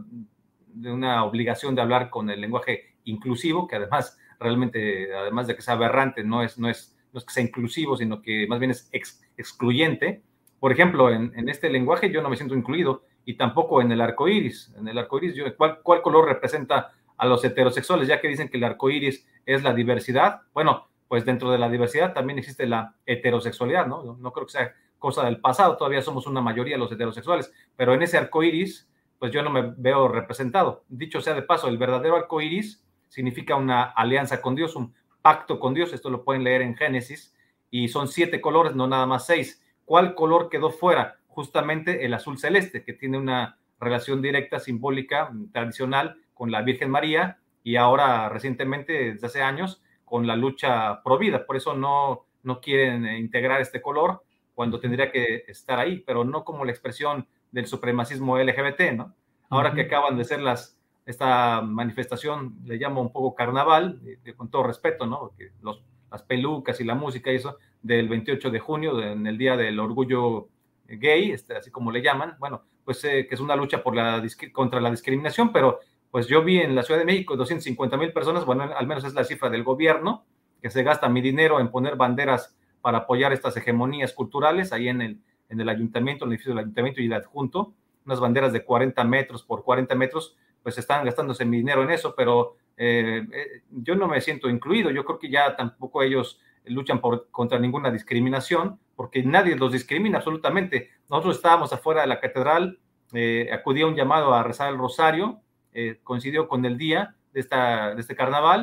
de 0.74 0.92
una 0.92 1.24
obligación 1.24 1.74
de 1.74 1.82
hablar 1.82 2.10
con 2.10 2.30
el 2.30 2.40
lenguaje 2.40 2.94
inclusivo, 3.04 3.66
que 3.66 3.76
además 3.76 4.18
realmente, 4.38 5.14
además 5.14 5.46
de 5.46 5.56
que 5.56 5.62
sea 5.62 5.74
aberrante, 5.74 6.24
no 6.24 6.42
es, 6.42 6.58
no 6.58 6.68
es 6.68 6.96
no 7.12 7.18
es 7.18 7.24
que 7.24 7.32
sea 7.32 7.42
inclusivo, 7.42 7.96
sino 7.96 8.22
que 8.22 8.46
más 8.46 8.58
bien 8.58 8.70
es 8.70 8.88
excluyente. 9.36 10.22
Por 10.58 10.72
ejemplo, 10.72 11.10
en, 11.10 11.48
este 11.48 11.70
lenguaje 11.70 12.10
yo 12.10 12.22
no 12.22 12.30
me 12.30 12.36
siento 12.36 12.54
incluido 12.54 13.04
y 13.24 13.34
tampoco 13.34 13.80
en 13.80 13.92
el 13.92 14.00
arco 14.00 14.28
iris. 14.28 14.72
En 14.76 14.88
el 14.88 14.98
arco 14.98 15.18
iris, 15.18 15.34
¿cuál, 15.56 15.80
¿cuál 15.82 16.02
color 16.02 16.26
representa 16.26 16.92
a 17.16 17.26
los 17.26 17.44
heterosexuales? 17.44 18.08
Ya 18.08 18.20
que 18.20 18.28
dicen 18.28 18.48
que 18.48 18.58
el 18.58 18.64
arco 18.64 18.90
iris 18.90 19.26
es 19.46 19.62
la 19.62 19.72
diversidad. 19.72 20.42
Bueno, 20.52 20.88
pues 21.08 21.24
dentro 21.24 21.50
de 21.50 21.58
la 21.58 21.68
diversidad 21.68 22.12
también 22.12 22.38
existe 22.38 22.66
la 22.66 22.94
heterosexualidad, 23.06 23.86
¿no? 23.86 24.16
No 24.16 24.32
creo 24.32 24.46
que 24.46 24.52
sea 24.52 24.74
cosa 24.98 25.24
del 25.24 25.40
pasado, 25.40 25.76
todavía 25.78 26.02
somos 26.02 26.26
una 26.26 26.42
mayoría 26.42 26.76
los 26.76 26.92
heterosexuales, 26.92 27.50
pero 27.74 27.94
en 27.94 28.02
ese 28.02 28.18
arco 28.18 28.42
iris, 28.42 28.89
pues 29.20 29.32
yo 29.32 29.42
no 29.42 29.50
me 29.50 29.74
veo 29.76 30.08
representado. 30.08 30.84
Dicho 30.88 31.20
sea 31.20 31.34
de 31.34 31.42
paso, 31.42 31.68
el 31.68 31.76
verdadero 31.76 32.16
arco 32.16 32.40
iris 32.40 32.82
significa 33.08 33.54
una 33.54 33.82
alianza 33.82 34.40
con 34.40 34.54
Dios, 34.54 34.74
un 34.74 34.94
pacto 35.20 35.60
con 35.60 35.74
Dios, 35.74 35.92
esto 35.92 36.08
lo 36.08 36.24
pueden 36.24 36.42
leer 36.42 36.62
en 36.62 36.74
Génesis, 36.74 37.36
y 37.70 37.88
son 37.88 38.08
siete 38.08 38.40
colores, 38.40 38.74
no 38.74 38.88
nada 38.88 39.04
más 39.04 39.26
seis. 39.26 39.62
¿Cuál 39.84 40.14
color 40.14 40.48
quedó 40.48 40.70
fuera? 40.70 41.18
Justamente 41.28 42.06
el 42.06 42.14
azul 42.14 42.38
celeste, 42.38 42.82
que 42.82 42.94
tiene 42.94 43.18
una 43.18 43.58
relación 43.78 44.22
directa, 44.22 44.58
simbólica, 44.58 45.30
tradicional 45.52 46.16
con 46.32 46.50
la 46.50 46.62
Virgen 46.62 46.90
María 46.90 47.38
y 47.62 47.76
ahora 47.76 48.30
recientemente, 48.30 49.12
desde 49.12 49.26
hace 49.26 49.42
años, 49.42 49.82
con 50.06 50.26
la 50.26 50.34
lucha 50.34 51.02
pro 51.02 51.18
vida. 51.18 51.44
Por 51.44 51.56
eso 51.56 51.74
no, 51.74 52.24
no 52.42 52.60
quieren 52.62 53.04
integrar 53.04 53.60
este 53.60 53.82
color 53.82 54.22
cuando 54.54 54.80
tendría 54.80 55.12
que 55.12 55.44
estar 55.46 55.78
ahí, 55.78 55.98
pero 55.98 56.24
no 56.24 56.42
como 56.42 56.64
la 56.64 56.72
expresión 56.72 57.28
del 57.50 57.66
supremacismo 57.66 58.38
LGBT, 58.38 58.92
¿no? 58.96 59.14
Ahora 59.48 59.72
que 59.72 59.82
acaban 59.82 60.16
de 60.16 60.24
ser 60.24 60.40
las, 60.40 60.78
esta 61.06 61.60
manifestación, 61.60 62.56
le 62.64 62.76
llamo 62.76 63.00
un 63.00 63.12
poco 63.12 63.34
carnaval, 63.34 64.00
con 64.36 64.50
todo 64.50 64.62
respeto, 64.62 65.06
¿no? 65.06 65.32
los, 65.60 65.82
las 66.10 66.22
pelucas 66.22 66.80
y 66.80 66.84
la 66.84 66.94
música 66.94 67.32
y 67.32 67.36
eso, 67.36 67.58
del 67.82 68.08
28 68.08 68.50
de 68.50 68.58
junio, 68.60 69.02
en 69.02 69.26
el 69.26 69.38
Día 69.38 69.56
del 69.56 69.80
Orgullo 69.80 70.48
Gay, 70.86 71.32
este, 71.32 71.56
así 71.56 71.70
como 71.70 71.90
le 71.90 72.02
llaman, 72.02 72.36
bueno, 72.38 72.62
pues 72.84 73.02
eh, 73.04 73.26
que 73.28 73.34
es 73.34 73.40
una 73.40 73.56
lucha 73.56 73.82
por 73.82 73.94
la, 73.94 74.22
contra 74.52 74.80
la 74.80 74.90
discriminación, 74.90 75.52
pero 75.52 75.80
pues 76.10 76.26
yo 76.26 76.42
vi 76.42 76.58
en 76.58 76.74
la 76.74 76.82
Ciudad 76.82 76.98
de 76.98 77.06
México 77.06 77.36
250 77.36 77.96
mil 77.96 78.12
personas, 78.12 78.44
bueno, 78.44 78.64
al 78.76 78.86
menos 78.86 79.04
es 79.04 79.14
la 79.14 79.24
cifra 79.24 79.48
del 79.48 79.62
gobierno, 79.62 80.24
que 80.60 80.70
se 80.70 80.82
gasta 80.82 81.08
mi 81.08 81.20
dinero 81.20 81.60
en 81.60 81.70
poner 81.70 81.96
banderas 81.96 82.56
para 82.80 82.98
apoyar 82.98 83.32
estas 83.32 83.56
hegemonías 83.56 84.12
culturales 84.12 84.72
ahí 84.72 84.88
en 84.88 85.02
el, 85.02 85.20
en 85.50 85.60
el 85.60 85.68
ayuntamiento, 85.68 86.24
en 86.24 86.30
el 86.30 86.34
edificio 86.34 86.52
del 86.52 86.60
ayuntamiento 86.60 87.02
y 87.02 87.06
el 87.06 87.12
adjunto, 87.12 87.74
unas 88.06 88.20
banderas 88.20 88.52
de 88.52 88.64
40 88.64 89.04
metros 89.04 89.42
por 89.42 89.62
40 89.62 89.94
metros, 89.94 90.36
pues 90.62 90.78
están 90.78 91.04
gastándose 91.04 91.44
mi 91.44 91.58
dinero 91.58 91.82
en 91.82 91.90
eso, 91.90 92.14
pero 92.16 92.56
eh, 92.76 93.26
eh, 93.32 93.62
yo 93.70 93.94
no 93.94 94.08
me 94.08 94.20
siento 94.20 94.48
incluido, 94.48 94.90
yo 94.90 95.04
creo 95.04 95.18
que 95.18 95.30
ya 95.30 95.54
tampoco 95.56 96.02
ellos 96.02 96.40
luchan 96.64 97.00
por, 97.00 97.30
contra 97.30 97.58
ninguna 97.58 97.90
discriminación, 97.90 98.78
porque 98.96 99.22
nadie 99.22 99.56
los 99.56 99.72
discrimina 99.72 100.18
absolutamente. 100.18 100.90
Nosotros 101.08 101.36
estábamos 101.36 101.72
afuera 101.72 102.02
de 102.02 102.06
la 102.06 102.20
catedral, 102.20 102.78
eh, 103.12 103.48
acudí 103.52 103.82
a 103.82 103.86
un 103.86 103.96
llamado 103.96 104.34
a 104.34 104.42
rezar 104.42 104.70
el 104.70 104.78
rosario, 104.78 105.40
eh, 105.72 106.00
coincidió 106.02 106.48
con 106.48 106.64
el 106.64 106.76
día 106.76 107.16
de, 107.32 107.40
esta, 107.40 107.94
de 107.94 108.00
este 108.00 108.14
carnaval, 108.14 108.62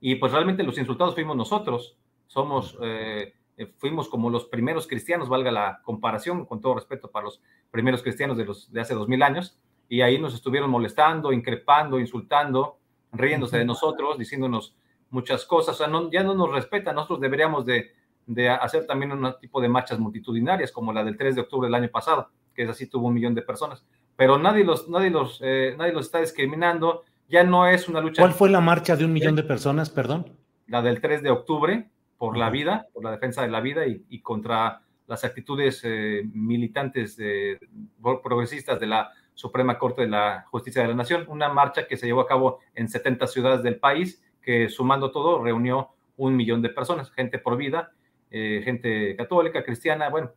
Y 0.00 0.16
pues 0.16 0.32
realmente 0.32 0.62
los 0.62 0.78
insultados 0.78 1.14
fuimos 1.14 1.36
nosotros. 1.36 1.96
Somos, 2.26 2.76
eh, 2.82 3.34
eh, 3.56 3.72
fuimos 3.78 4.08
como 4.08 4.30
los 4.30 4.46
primeros 4.46 4.86
cristianos, 4.86 5.28
valga 5.28 5.50
la 5.50 5.80
comparación, 5.82 6.44
con 6.44 6.60
todo 6.60 6.74
respeto 6.74 7.10
para 7.10 7.26
los 7.26 7.40
primeros 7.70 8.02
cristianos 8.02 8.36
de, 8.36 8.44
los, 8.44 8.72
de 8.72 8.80
hace 8.80 8.94
dos 8.94 9.08
mil 9.08 9.22
años. 9.22 9.58
Y 9.88 10.00
ahí 10.00 10.18
nos 10.18 10.34
estuvieron 10.34 10.70
molestando, 10.70 11.32
increpando, 11.32 12.00
insultando, 12.00 12.78
riéndose 13.12 13.58
de 13.58 13.64
nosotros, 13.64 14.18
diciéndonos 14.18 14.76
muchas 15.10 15.44
cosas. 15.44 15.76
O 15.76 15.78
sea, 15.78 15.86
no, 15.86 16.10
ya 16.10 16.22
no 16.22 16.34
nos 16.34 16.50
respetan. 16.50 16.96
Nosotros 16.96 17.20
deberíamos 17.20 17.64
de, 17.64 17.92
de 18.26 18.48
hacer 18.48 18.86
también 18.86 19.12
un 19.12 19.34
tipo 19.40 19.60
de 19.60 19.68
marchas 19.68 19.98
multitudinarias, 19.98 20.72
como 20.72 20.92
la 20.92 21.04
del 21.04 21.16
3 21.16 21.36
de 21.36 21.40
octubre 21.42 21.68
del 21.68 21.74
año 21.74 21.88
pasado, 21.88 22.30
que 22.54 22.64
es 22.64 22.68
así, 22.68 22.88
tuvo 22.88 23.06
un 23.06 23.14
millón 23.14 23.34
de 23.34 23.42
personas. 23.42 23.84
Pero 24.16 24.38
nadie 24.38 24.64
los, 24.64 24.88
nadie 24.88 25.10
los, 25.10 25.40
eh, 25.42 25.74
nadie 25.78 25.92
los 25.92 26.06
está 26.06 26.20
discriminando 26.20 27.04
ya 27.28 27.44
no 27.44 27.66
es 27.66 27.88
una 27.88 28.00
lucha. 28.00 28.22
¿Cuál 28.22 28.32
fue 28.32 28.50
la 28.50 28.60
marcha 28.60 28.96
de 28.96 29.04
un 29.04 29.12
millón 29.12 29.36
de 29.36 29.42
personas, 29.42 29.90
perdón? 29.90 30.26
La 30.66 30.82
del 30.82 31.00
3 31.00 31.22
de 31.22 31.30
octubre, 31.30 31.90
por 32.18 32.36
la 32.36 32.50
vida, 32.50 32.86
por 32.92 33.04
la 33.04 33.10
defensa 33.10 33.42
de 33.42 33.48
la 33.48 33.60
vida 33.60 33.82
y, 33.86 34.20
contra 34.20 34.82
las 35.06 35.24
actitudes 35.24 35.82
eh, 35.84 36.22
militantes 36.32 37.16
progresistas 38.22 38.80
de 38.80 38.86
la 38.86 39.12
Suprema 39.34 39.78
Corte 39.78 40.02
de 40.02 40.08
la 40.08 40.46
Justicia 40.50 40.82
de 40.82 40.88
la 40.88 40.94
Nación. 40.94 41.26
Una 41.28 41.48
marcha 41.48 41.86
que 41.86 41.96
se 41.96 42.06
llevó 42.06 42.22
a 42.22 42.26
cabo 42.26 42.58
en 42.74 42.88
70 42.88 43.26
ciudades 43.26 43.62
del 43.62 43.78
país, 43.78 44.22
que 44.42 44.68
sumando 44.68 45.10
todo 45.10 45.42
reunió 45.42 45.90
un 46.16 46.34
millón 46.34 46.62
de 46.62 46.70
personas, 46.70 47.10
gente 47.12 47.38
por 47.38 47.56
vida, 47.56 47.92
eh, 48.30 48.62
gente 48.64 49.14
católica, 49.14 49.62
cristiana, 49.62 50.08
bueno, 50.08 50.32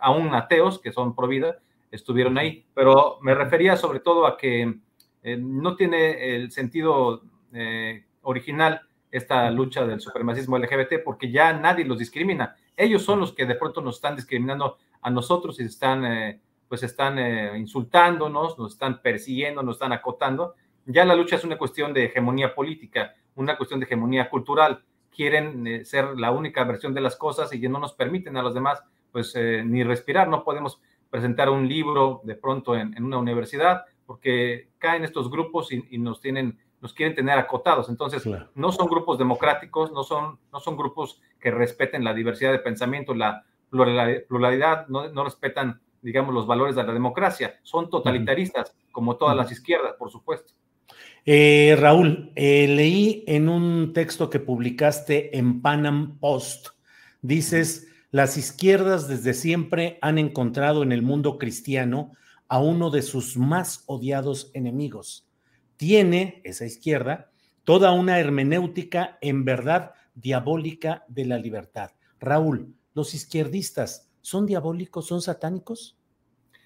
aún 0.00 0.34
ateos 0.34 0.80
que 0.80 0.90
son 0.90 1.14
por 1.14 1.28
vida, 1.28 1.58
estuvieron 1.90 2.38
ahí. 2.38 2.64
Pero 2.74 3.18
me 3.20 3.34
refería 3.34 3.76
sobre 3.76 4.00
todo 4.00 4.26
a 4.26 4.38
que 4.38 4.80
eh, 5.22 5.36
no 5.36 5.76
tiene 5.76 6.34
el 6.34 6.50
sentido 6.50 7.22
eh, 7.52 8.04
original 8.22 8.82
esta 9.10 9.50
lucha 9.50 9.86
del 9.86 10.00
supremacismo 10.00 10.56
LGBT 10.56 11.02
porque 11.04 11.30
ya 11.30 11.52
nadie 11.52 11.84
los 11.84 11.98
discrimina. 11.98 12.56
Ellos 12.76 13.02
son 13.02 13.20
los 13.20 13.32
que 13.32 13.44
de 13.44 13.56
pronto 13.56 13.82
nos 13.82 13.96
están 13.96 14.16
discriminando 14.16 14.78
a 15.02 15.10
nosotros 15.10 15.60
y 15.60 15.64
están, 15.64 16.04
eh, 16.04 16.40
pues 16.68 16.82
están 16.82 17.18
insultándonos, 17.56 18.58
nos 18.58 18.72
están 18.72 19.02
persiguiendo, 19.02 19.62
nos 19.62 19.76
están 19.76 19.92
acotando. 19.92 20.54
Ya 20.86 21.04
la 21.04 21.16
lucha 21.16 21.36
es 21.36 21.44
una 21.44 21.58
cuestión 21.58 21.92
de 21.92 22.04
hegemonía 22.04 22.54
política, 22.54 23.14
una 23.34 23.56
cuestión 23.56 23.80
de 23.80 23.86
hegemonía 23.86 24.30
cultural. 24.30 24.84
Quieren 25.10 25.84
ser 25.84 26.16
la 26.16 26.30
única 26.30 26.62
versión 26.64 26.94
de 26.94 27.00
las 27.00 27.16
cosas 27.16 27.52
y 27.52 27.58
no 27.68 27.80
nos 27.80 27.92
permiten 27.92 28.36
a 28.36 28.42
los 28.42 28.54
demás 28.54 28.82
pues 29.10 29.34
ni 29.34 29.82
respirar. 29.82 30.28
No 30.28 30.44
podemos 30.44 30.80
presentar 31.10 31.50
un 31.50 31.68
libro 31.68 32.20
de 32.22 32.36
pronto 32.36 32.76
en 32.76 33.02
una 33.02 33.18
universidad 33.18 33.84
porque 34.10 34.70
caen 34.78 35.04
estos 35.04 35.30
grupos 35.30 35.68
y, 35.70 35.96
nos 35.96 36.20
tienen 36.20 36.58
nos 36.80 36.92
quieren 36.92 37.14
tener 37.14 37.38
acotados. 37.38 37.88
Entonces, 37.88 38.24
no 38.56 38.72
son 38.72 38.88
grupos 38.88 39.18
democráticos, 39.18 39.92
no 39.92 40.02
son, 40.02 40.40
no 40.52 40.58
son 40.58 40.76
grupos 40.76 41.22
que 41.38 41.52
respeten 41.52 42.02
la 42.02 42.12
diversidad 42.12 42.50
de 42.50 42.58
pensamiento, 42.58 43.14
la 43.14 43.44
pluralidad, 43.70 44.88
no, 44.88 45.08
no 45.10 45.22
respetan, 45.22 45.80
digamos, 46.02 46.34
los 46.34 46.44
valores 46.44 46.74
de 46.74 46.82
la 46.82 46.92
democracia. 46.92 47.60
Son 47.62 47.88
totalitaristas, 47.88 48.74
como 48.90 49.14
todas 49.14 49.36
las 49.36 49.52
izquierdas, 49.52 49.94
por 49.96 50.10
supuesto. 50.10 50.54
Eh, 51.24 51.76
Raúl, 51.78 52.32
eh, 52.34 52.66
leí 52.66 53.22
en 53.28 53.48
un 53.48 53.92
texto 53.92 54.28
que 54.28 54.40
publicaste 54.40 55.38
en 55.38 55.62
Panam 55.62 56.18
Post, 56.18 56.70
dices, 57.22 57.86
las 58.10 58.36
izquierdas 58.36 59.06
desde 59.06 59.34
siempre 59.34 60.00
han 60.02 60.18
encontrado 60.18 60.82
en 60.82 60.90
el 60.90 61.02
mundo 61.02 61.38
cristiano 61.38 62.16
a 62.50 62.58
uno 62.58 62.90
de 62.90 63.02
sus 63.02 63.36
más 63.36 63.84
odiados 63.86 64.50
enemigos. 64.54 65.24
Tiene, 65.76 66.42
esa 66.44 66.66
izquierda, 66.66 67.30
toda 67.62 67.92
una 67.92 68.18
hermenéutica 68.18 69.18
en 69.20 69.44
verdad 69.44 69.92
diabólica 70.16 71.04
de 71.06 71.26
la 71.26 71.38
libertad. 71.38 71.92
Raúl, 72.18 72.74
¿los 72.92 73.14
izquierdistas 73.14 74.10
son 74.20 74.46
diabólicos, 74.46 75.06
son 75.06 75.22
satánicos? 75.22 75.96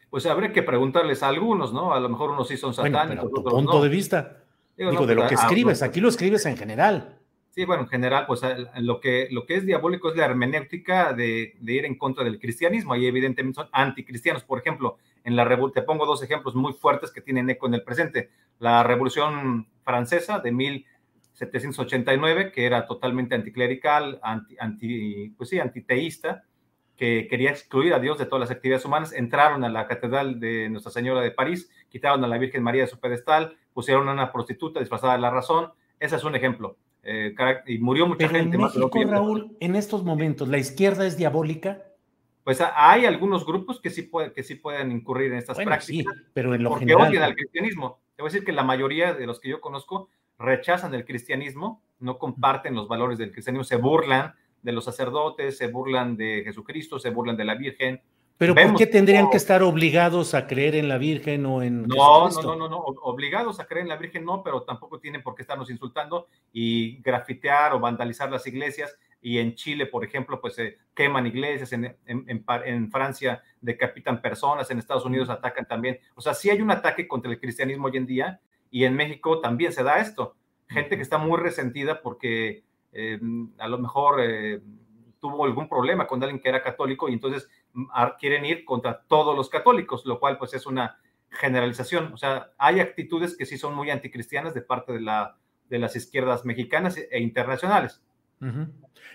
Pues 0.08 0.24
habría 0.24 0.54
que 0.54 0.62
preguntarles 0.62 1.22
a 1.22 1.28
algunos, 1.28 1.74
¿no? 1.74 1.92
A 1.92 2.00
lo 2.00 2.08
mejor 2.08 2.30
unos 2.30 2.48
sí 2.48 2.56
son 2.56 2.72
satánicos. 2.72 3.30
Bueno, 3.30 3.44
tu 3.44 3.44
punto 3.44 3.82
de 3.82 3.88
vista. 3.90 4.42
Digo, 4.78 5.06
de 5.06 5.14
lo 5.14 5.28
que 5.28 5.34
escribes, 5.34 5.82
aquí 5.82 6.00
lo 6.00 6.08
escribes 6.08 6.46
en 6.46 6.56
general. 6.56 7.18
Sí, 7.50 7.66
bueno, 7.66 7.82
en 7.82 7.88
general, 7.88 8.24
pues 8.26 8.40
lo 8.78 9.00
que, 9.00 9.28
lo 9.30 9.44
que 9.44 9.56
es 9.56 9.66
diabólico 9.66 10.10
es 10.10 10.16
la 10.16 10.24
hermenéutica 10.24 11.12
de, 11.12 11.54
ir 11.60 11.84
en 11.84 11.98
contra 11.98 12.24
del 12.24 12.40
cristianismo. 12.40 12.96
Y 12.96 13.06
evidentemente 13.06 13.60
son 13.60 13.68
anticristianos. 13.70 14.42
Por 14.44 14.58
ejemplo, 14.58 14.96
en 15.24 15.36
la 15.36 15.44
te 15.72 15.82
pongo 15.82 16.06
dos 16.06 16.22
ejemplos 16.22 16.54
muy 16.54 16.74
fuertes 16.74 17.10
que 17.10 17.22
tienen 17.22 17.50
eco 17.50 17.66
en 17.66 17.74
el 17.74 17.82
presente. 17.82 18.30
La 18.58 18.82
Revolución 18.82 19.68
Francesa 19.82 20.38
de 20.38 20.52
1789, 20.52 22.52
que 22.52 22.66
era 22.66 22.86
totalmente 22.86 23.34
anticlerical, 23.34 24.20
anti, 24.22 24.56
anti, 24.60 25.30
pues 25.30 25.48
sí, 25.48 25.58
antiteísta, 25.58 26.44
que 26.94 27.26
quería 27.28 27.50
excluir 27.50 27.94
a 27.94 27.98
Dios 27.98 28.18
de 28.18 28.26
todas 28.26 28.40
las 28.40 28.50
actividades 28.50 28.84
humanas, 28.84 29.14
entraron 29.14 29.64
a 29.64 29.70
la 29.70 29.88
Catedral 29.88 30.38
de 30.38 30.68
Nuestra 30.68 30.92
Señora 30.92 31.22
de 31.22 31.30
París, 31.30 31.70
quitaron 31.88 32.22
a 32.22 32.28
la 32.28 32.38
Virgen 32.38 32.62
María 32.62 32.82
de 32.82 32.88
su 32.88 33.00
pedestal, 33.00 33.56
pusieron 33.72 34.08
a 34.08 34.12
una 34.12 34.30
prostituta 34.30 34.78
disfrazada 34.78 35.14
de 35.14 35.20
la 35.20 35.30
razón. 35.30 35.72
Ese 35.98 36.16
es 36.16 36.24
un 36.24 36.36
ejemplo. 36.36 36.76
Eh, 37.02 37.34
y 37.66 37.78
murió 37.78 38.06
mucha 38.06 38.28
gente. 38.28 38.56
En 38.56 38.62
México, 38.62 38.90
Raúl, 39.04 39.56
en 39.60 39.74
estos 39.74 40.04
momentos, 40.04 40.48
¿la 40.48 40.58
izquierda 40.58 41.06
es 41.06 41.16
diabólica? 41.16 41.82
Pues 42.44 42.60
hay 42.60 43.06
algunos 43.06 43.46
grupos 43.46 43.80
que 43.80 43.90
sí, 43.90 44.02
pueden, 44.02 44.32
que 44.32 44.42
sí 44.42 44.54
pueden 44.56 44.92
incurrir 44.92 45.32
en 45.32 45.38
estas 45.38 45.58
prácticas. 45.58 46.14
pero 46.34 46.54
en 46.54 46.62
lo 46.62 46.70
porque 46.70 46.84
general. 46.84 47.08
odian 47.08 47.22
al 47.22 47.34
cristianismo. 47.34 48.00
Te 48.14 48.22
voy 48.22 48.28
a 48.28 48.32
decir 48.32 48.44
que 48.44 48.52
la 48.52 48.62
mayoría 48.62 49.14
de 49.14 49.26
los 49.26 49.40
que 49.40 49.48
yo 49.48 49.60
conozco 49.60 50.10
rechazan 50.38 50.94
el 50.94 51.06
cristianismo, 51.06 51.82
no 51.98 52.18
comparten 52.18 52.74
los 52.74 52.86
valores 52.86 53.18
del 53.18 53.32
cristianismo, 53.32 53.64
se 53.64 53.76
burlan 53.76 54.34
de 54.62 54.72
los 54.72 54.84
sacerdotes, 54.84 55.56
se 55.56 55.68
burlan 55.68 56.16
de 56.16 56.42
Jesucristo, 56.44 56.98
se 56.98 57.10
burlan 57.10 57.36
de 57.36 57.44
la 57.44 57.54
Virgen, 57.54 58.02
pero 58.36 58.54
¿por 58.54 58.74
qué 58.74 58.86
tendrían 58.86 59.30
que 59.30 59.36
estar 59.36 59.62
obligados 59.62 60.34
a 60.34 60.48
creer 60.48 60.74
en 60.74 60.88
la 60.88 60.98
Virgen 60.98 61.46
o 61.46 61.62
en 61.62 61.86
no, 61.86 62.28
no, 62.28 62.42
no, 62.42 62.56
no, 62.56 62.68
no, 62.68 62.78
obligados 62.78 63.60
a 63.60 63.66
creer 63.66 63.82
en 63.84 63.88
la 63.88 63.96
Virgen 63.96 64.24
no, 64.24 64.42
pero 64.42 64.62
tampoco 64.62 64.98
tienen 64.98 65.22
por 65.22 65.36
qué 65.36 65.42
estarnos 65.42 65.70
insultando 65.70 66.26
y 66.52 67.00
grafitear 67.00 67.74
o 67.74 67.80
vandalizar 67.80 68.30
las 68.32 68.44
iglesias. 68.48 68.98
Y 69.24 69.38
en 69.38 69.54
Chile, 69.54 69.86
por 69.86 70.04
ejemplo, 70.04 70.38
pues 70.38 70.54
se 70.54 70.76
queman 70.94 71.26
iglesias, 71.26 71.72
en, 71.72 71.96
en, 72.04 72.90
Francia 72.90 73.42
decapitan 73.58 74.20
personas, 74.20 74.70
en 74.70 74.78
Estados 74.78 75.06
Unidos 75.06 75.30
atacan 75.30 75.66
también. 75.66 75.98
O 76.14 76.20
sea, 76.20 76.34
sí 76.34 76.50
hay 76.50 76.60
un 76.60 76.70
ataque 76.70 77.08
contra 77.08 77.30
el 77.32 77.40
cristianismo 77.40 77.86
hoy 77.86 77.96
en 77.96 78.04
día 78.04 78.40
y 78.70 78.84
en 78.84 78.94
México 78.94 79.40
también 79.40 79.72
se 79.72 79.82
da 79.82 79.98
esto. 79.98 80.36
Gente 80.68 80.96
que 80.96 81.02
está 81.02 81.16
muy 81.16 81.40
resentida 81.40 82.02
porque 82.02 82.64
eh, 82.92 83.18
a 83.56 83.66
lo 83.66 83.78
mejor 83.78 84.20
eh, 84.20 84.60
tuvo 85.20 85.46
algún 85.46 85.70
problema 85.70 86.06
con 86.06 86.22
alguien 86.22 86.38
que 86.38 86.50
era 86.50 86.62
católico 86.62 87.08
y 87.08 87.14
entonces 87.14 87.48
quieren 88.20 88.44
ir 88.44 88.66
contra 88.66 89.04
todos 89.08 89.34
los 89.34 89.48
católicos, 89.48 90.04
lo 90.04 90.20
cual 90.20 90.36
pues 90.36 90.52
es 90.52 90.66
una 90.66 90.98
generalización. 91.30 92.12
O 92.12 92.18
sea, 92.18 92.50
hay 92.58 92.80
actitudes 92.80 93.38
que 93.38 93.46
sí 93.46 93.56
son 93.56 93.74
muy 93.74 93.88
anticristianas 93.88 94.52
de 94.52 94.60
parte 94.60 94.92
de, 94.92 95.00
la, 95.00 95.38
de 95.70 95.78
las 95.78 95.96
izquierdas 95.96 96.44
mexicanas 96.44 96.98
e 96.98 97.20
internacionales. 97.20 98.02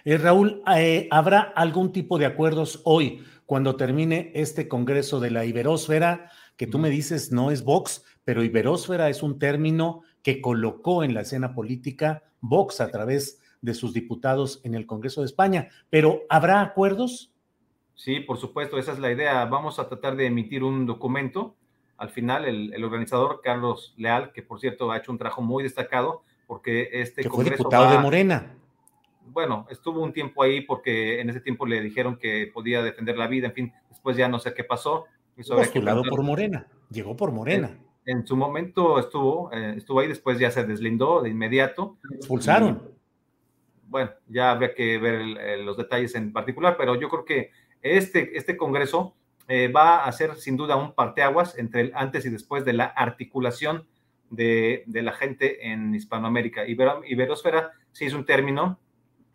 Eh, 0.06 0.18
Raúl, 0.18 0.64
eh, 0.76 1.08
¿habrá 1.12 1.42
algún 1.42 1.92
tipo 1.92 2.18
de 2.18 2.26
acuerdos 2.26 2.82
hoy 2.86 3.24
cuando 3.46 3.76
termine 3.76 4.32
este 4.36 4.68
Congreso 4.68 5.20
de 5.20 5.32
la 5.32 5.46
Iberósfera? 5.46 6.32
Que 6.58 6.68
tú 6.68 6.80
me 6.80 6.90
dices 6.90 7.32
no 7.32 7.52
es 7.52 7.64
Vox, 7.64 8.04
pero 8.24 8.44
Iberósfera 8.44 9.10
es 9.10 9.24
un 9.24 9.40
término 9.40 10.02
que 10.24 10.42
colocó 10.42 11.04
en 11.04 11.14
la 11.14 11.22
escena 11.22 11.54
política 11.54 12.24
Vox 12.42 12.82
a 12.82 12.90
través 12.90 13.42
de 13.62 13.74
sus 13.74 13.94
diputados 13.94 14.62
en 14.64 14.76
el 14.76 14.86
Congreso 14.86 15.22
de 15.22 15.26
España. 15.26 15.70
Pero 15.90 16.22
¿habrá 16.30 16.62
acuerdos? 16.62 17.32
Sí, 17.96 18.22
por 18.22 18.38
supuesto, 18.38 18.78
esa 18.78 18.94
es 18.94 19.00
la 19.00 19.12
idea. 19.12 19.44
Vamos 19.46 19.80
a 19.80 19.88
tratar 19.88 20.16
de 20.16 20.26
emitir 20.26 20.64
un 20.64 20.86
documento. 20.86 21.56
Al 21.98 22.10
final, 22.10 22.46
el, 22.46 22.84
organizador 22.84 23.42
Carlos 23.44 23.94
Leal, 23.98 24.32
que 24.32 24.42
por 24.42 24.62
cierto 24.62 24.90
ha 24.92 24.98
hecho 24.98 25.12
un 25.12 25.18
trabajo 25.18 25.42
muy 25.42 25.64
destacado, 25.64 26.24
porque 26.48 26.90
este 26.94 27.24
que 27.24 27.30
fue 27.30 27.44
diputado 27.44 27.92
de 27.92 27.98
Morena. 27.98 28.56
Bueno, 29.32 29.68
estuvo 29.70 30.02
un 30.02 30.14
tiempo 30.14 30.44
ahí 30.44 30.62
porque 30.62 31.22
en 31.22 31.30
ese 31.30 31.42
tiempo 31.42 31.66
le 31.66 31.82
dijeron 31.82 32.18
que 32.18 32.50
podía 32.54 32.82
defender 32.82 33.18
la 33.18 33.28
vida, 33.28 33.48
en 33.48 33.54
fin, 33.54 33.74
después 33.90 34.18
ya 34.18 34.28
no 34.28 34.40
sé 34.40 34.54
qué 34.54 34.64
pasó. 34.64 35.06
Postulado 35.36 36.04
por 36.04 36.22
Morena, 36.24 36.68
llegó 36.90 37.16
por 37.16 37.32
Morena. 37.32 37.78
En, 38.06 38.26
su 38.26 38.36
momento 38.36 39.00
estuvo, 39.00 39.52
eh, 39.54 39.76
estuvo 39.78 40.00
ahí, 40.00 40.08
después 40.08 40.40
ya 40.40 40.52
se 40.52 40.66
deslindó 40.66 41.22
de 41.22 41.30
inmediato. 41.30 41.98
expulsaron. 42.12 42.82
bueno, 43.88 44.12
ya 44.28 44.52
habría 44.52 44.74
que 44.74 44.98
ver 44.98 45.60
los 45.60 45.78
detalles 45.78 46.16
en 46.16 46.34
particular, 46.34 46.76
pero 46.78 47.00
yo 47.00 47.08
creo 47.08 47.24
que 47.24 47.52
este, 47.82 48.38
este 48.38 48.58
Congreso 48.58 49.16
eh, 49.48 49.68
va 49.68 50.06
a 50.06 50.12
ser 50.12 50.36
sin 50.36 50.58
duda 50.58 50.76
un 50.76 50.94
parteaguas 50.94 51.58
entre 51.58 51.82
el 51.82 51.92
antes 51.96 52.26
y 52.26 52.30
después 52.30 52.66
de 52.66 52.74
la 52.74 52.86
articulación 52.86 53.88
de, 54.30 54.84
la 54.88 55.14
gente 55.14 55.72
en 55.72 55.96
Hispanoamérica. 55.96 56.68
Ibero, 56.68 57.02
Iberosfera 57.06 57.72
sí 57.92 58.06
es 58.06 58.14
un 58.14 58.26
término 58.26 58.80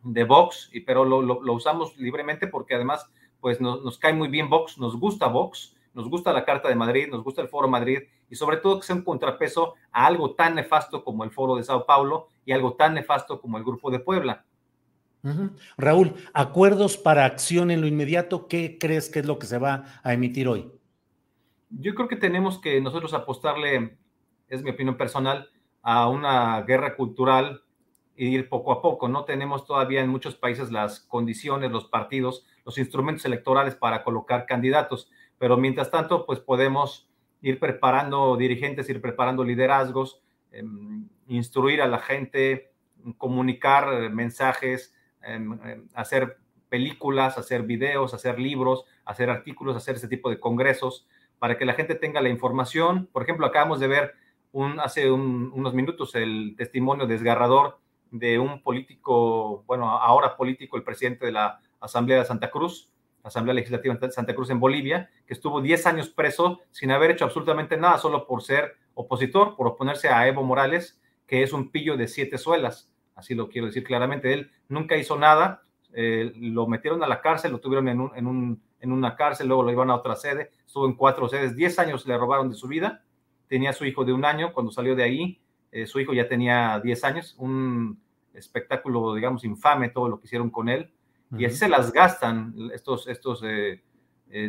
de 0.04 0.24
Vox, 0.24 0.70
pero 0.86 1.04
lo, 1.04 1.52
usamos 1.52 1.96
libremente 1.96 2.46
porque 2.46 2.74
además 2.74 3.10
pues 3.40 3.60
nos, 3.60 3.98
cae 3.98 4.12
muy 4.12 4.28
bien 4.28 4.48
Vox, 4.48 4.78
nos 4.78 4.98
gusta 4.98 5.26
Vox, 5.26 5.76
nos 5.92 6.08
gusta 6.08 6.32
la 6.32 6.44
Carta 6.44 6.68
de 6.68 6.74
Madrid, 6.74 7.08
nos 7.10 7.22
gusta 7.22 7.42
el 7.42 7.48
Foro 7.48 7.68
Madrid 7.68 7.98
y 8.30 8.36
sobre 8.36 8.58
todo 8.58 8.80
que 8.80 8.86
sea 8.86 8.96
un 8.96 9.02
contrapeso 9.02 9.74
a 9.92 10.06
algo 10.06 10.34
tan 10.34 10.54
nefasto 10.54 11.04
como 11.04 11.24
el 11.24 11.30
Foro 11.30 11.56
de 11.56 11.64
Sao 11.64 11.86
Paulo 11.86 12.28
y 12.44 12.52
algo 12.52 12.74
tan 12.74 12.94
nefasto 12.94 13.40
como 13.40 13.58
el 13.58 13.64
Grupo 13.64 13.90
de 13.90 14.00
Puebla. 14.00 14.44
Raúl, 15.78 16.14
acuerdos 16.34 16.98
para 16.98 17.24
acción 17.24 17.70
en 17.70 17.80
lo 17.80 17.86
inmediato, 17.86 18.46
¿qué 18.46 18.76
crees 18.78 19.08
que 19.08 19.20
es 19.20 19.26
lo 19.26 19.38
que 19.38 19.46
se 19.46 19.58
va 19.58 19.84
a 20.02 20.12
emitir 20.12 20.48
hoy? 20.48 20.70
Yo 21.70 21.94
creo 21.94 22.08
que 22.08 22.16
tenemos 22.16 22.60
que 22.60 22.80
nosotros 22.80 23.14
apostarle, 23.14 23.96
es 24.48 24.62
mi 24.62 24.70
opinión 24.70 24.98
personal, 24.98 25.48
a 25.82 26.08
una 26.08 26.60
guerra 26.62 26.94
cultural 26.96 27.63
ir 28.16 28.48
poco 28.48 28.72
a 28.72 28.82
poco. 28.82 29.08
No 29.08 29.24
tenemos 29.24 29.66
todavía 29.66 30.00
en 30.00 30.08
muchos 30.08 30.34
países 30.34 30.70
las 30.70 31.00
condiciones, 31.00 31.70
los 31.70 31.86
partidos, 31.86 32.46
los 32.64 32.78
instrumentos 32.78 33.24
electorales 33.24 33.74
para 33.74 34.04
colocar 34.04 34.46
candidatos, 34.46 35.10
pero 35.38 35.56
mientras 35.56 35.90
tanto, 35.90 36.26
pues 36.26 36.40
podemos 36.40 37.08
ir 37.42 37.58
preparando 37.58 38.36
dirigentes, 38.36 38.88
ir 38.88 39.00
preparando 39.00 39.44
liderazgos, 39.44 40.22
em, 40.52 41.08
instruir 41.28 41.82
a 41.82 41.88
la 41.88 41.98
gente, 41.98 42.72
comunicar 43.18 44.10
mensajes, 44.10 44.94
hacer 45.94 46.38
películas, 46.68 47.38
hacer 47.38 47.62
videos, 47.62 48.14
hacer 48.14 48.38
libros, 48.38 48.84
hacer 49.04 49.30
artículos, 49.30 49.76
hacer 49.76 49.96
ese 49.96 50.08
tipo 50.08 50.30
de 50.30 50.40
congresos 50.40 51.06
para 51.38 51.58
que 51.58 51.64
la 51.64 51.74
gente 51.74 51.94
tenga 51.94 52.20
la 52.20 52.28
información. 52.28 53.08
Por 53.12 53.22
ejemplo, 53.22 53.46
acabamos 53.46 53.80
de 53.80 53.88
ver 53.88 54.14
un, 54.52 54.80
hace 54.80 55.10
unos 55.10 55.74
minutos 55.74 56.14
el 56.14 56.54
testimonio 56.56 57.06
desgarrador 57.06 57.78
de 58.18 58.38
un 58.38 58.62
político, 58.62 59.64
bueno, 59.66 59.90
ahora 59.90 60.36
político, 60.36 60.76
el 60.76 60.82
presidente 60.82 61.26
de 61.26 61.32
la 61.32 61.60
Asamblea 61.80 62.18
de 62.18 62.24
Santa 62.24 62.50
Cruz, 62.50 62.90
Asamblea 63.22 63.54
Legislativa 63.54 63.94
de 63.94 64.10
Santa 64.10 64.34
Cruz 64.34 64.50
en 64.50 64.60
Bolivia, 64.60 65.10
que 65.26 65.34
estuvo 65.34 65.60
10 65.60 65.86
años 65.86 66.08
preso 66.10 66.60
sin 66.70 66.90
haber 66.90 67.10
hecho 67.10 67.24
absolutamente 67.24 67.76
nada, 67.76 67.98
solo 67.98 68.26
por 68.26 68.42
ser 68.42 68.76
opositor, 68.94 69.56
por 69.56 69.66
oponerse 69.66 70.08
a 70.08 70.26
Evo 70.28 70.42
Morales, 70.42 71.00
que 71.26 71.42
es 71.42 71.52
un 71.52 71.70
pillo 71.70 71.96
de 71.96 72.06
siete 72.06 72.36
suelas 72.38 72.90
así 73.14 73.34
lo 73.34 73.48
quiero 73.48 73.66
decir 73.66 73.84
claramente, 73.84 74.32
él 74.32 74.50
nunca 74.68 74.96
hizo 74.96 75.16
nada, 75.16 75.62
eh, 75.92 76.32
lo 76.36 76.66
metieron 76.66 77.02
a 77.02 77.06
la 77.06 77.20
cárcel, 77.20 77.52
lo 77.52 77.60
tuvieron 77.60 77.88
en, 77.88 78.00
un, 78.00 78.12
en, 78.16 78.26
un, 78.26 78.62
en, 78.80 78.92
una 78.92 79.16
cárcel, 79.16 79.48
luego 79.48 79.62
lo 79.62 79.72
iban 79.72 79.90
a 79.90 79.94
otra 79.94 80.16
sede, 80.16 80.50
estuvo 80.66 80.86
en 80.86 80.94
cuatro 80.94 81.28
sedes, 81.28 81.56
diez 81.56 81.78
años 81.78 82.06
le 82.06 82.18
robaron 82.18 82.48
de 82.50 82.56
su 82.56 82.68
vida, 82.68 83.04
tenía 83.48 83.72
su 83.72 83.84
hijo 83.84 84.04
de 84.04 84.12
un 84.12 84.24
año, 84.24 84.52
cuando 84.52 84.72
salió 84.72 84.96
de 84.96 85.04
ahí, 85.04 85.40
eh, 85.70 85.86
su 85.86 86.00
hijo 86.00 86.12
ya 86.12 86.28
tenía 86.28 86.80
diez 86.82 87.04
años, 87.04 87.34
un 87.38 88.00
espectáculo, 88.34 89.14
digamos, 89.14 89.44
infame 89.44 89.88
todo 89.88 90.08
lo 90.08 90.20
que 90.20 90.26
hicieron 90.26 90.50
con 90.50 90.68
él, 90.68 90.92
y 91.36 91.46
así 91.46 91.56
se 91.56 91.68
las 91.68 91.92
gastan 91.92 92.54
estos, 92.72 93.08
estos 93.08 93.42
eh, 93.44 93.82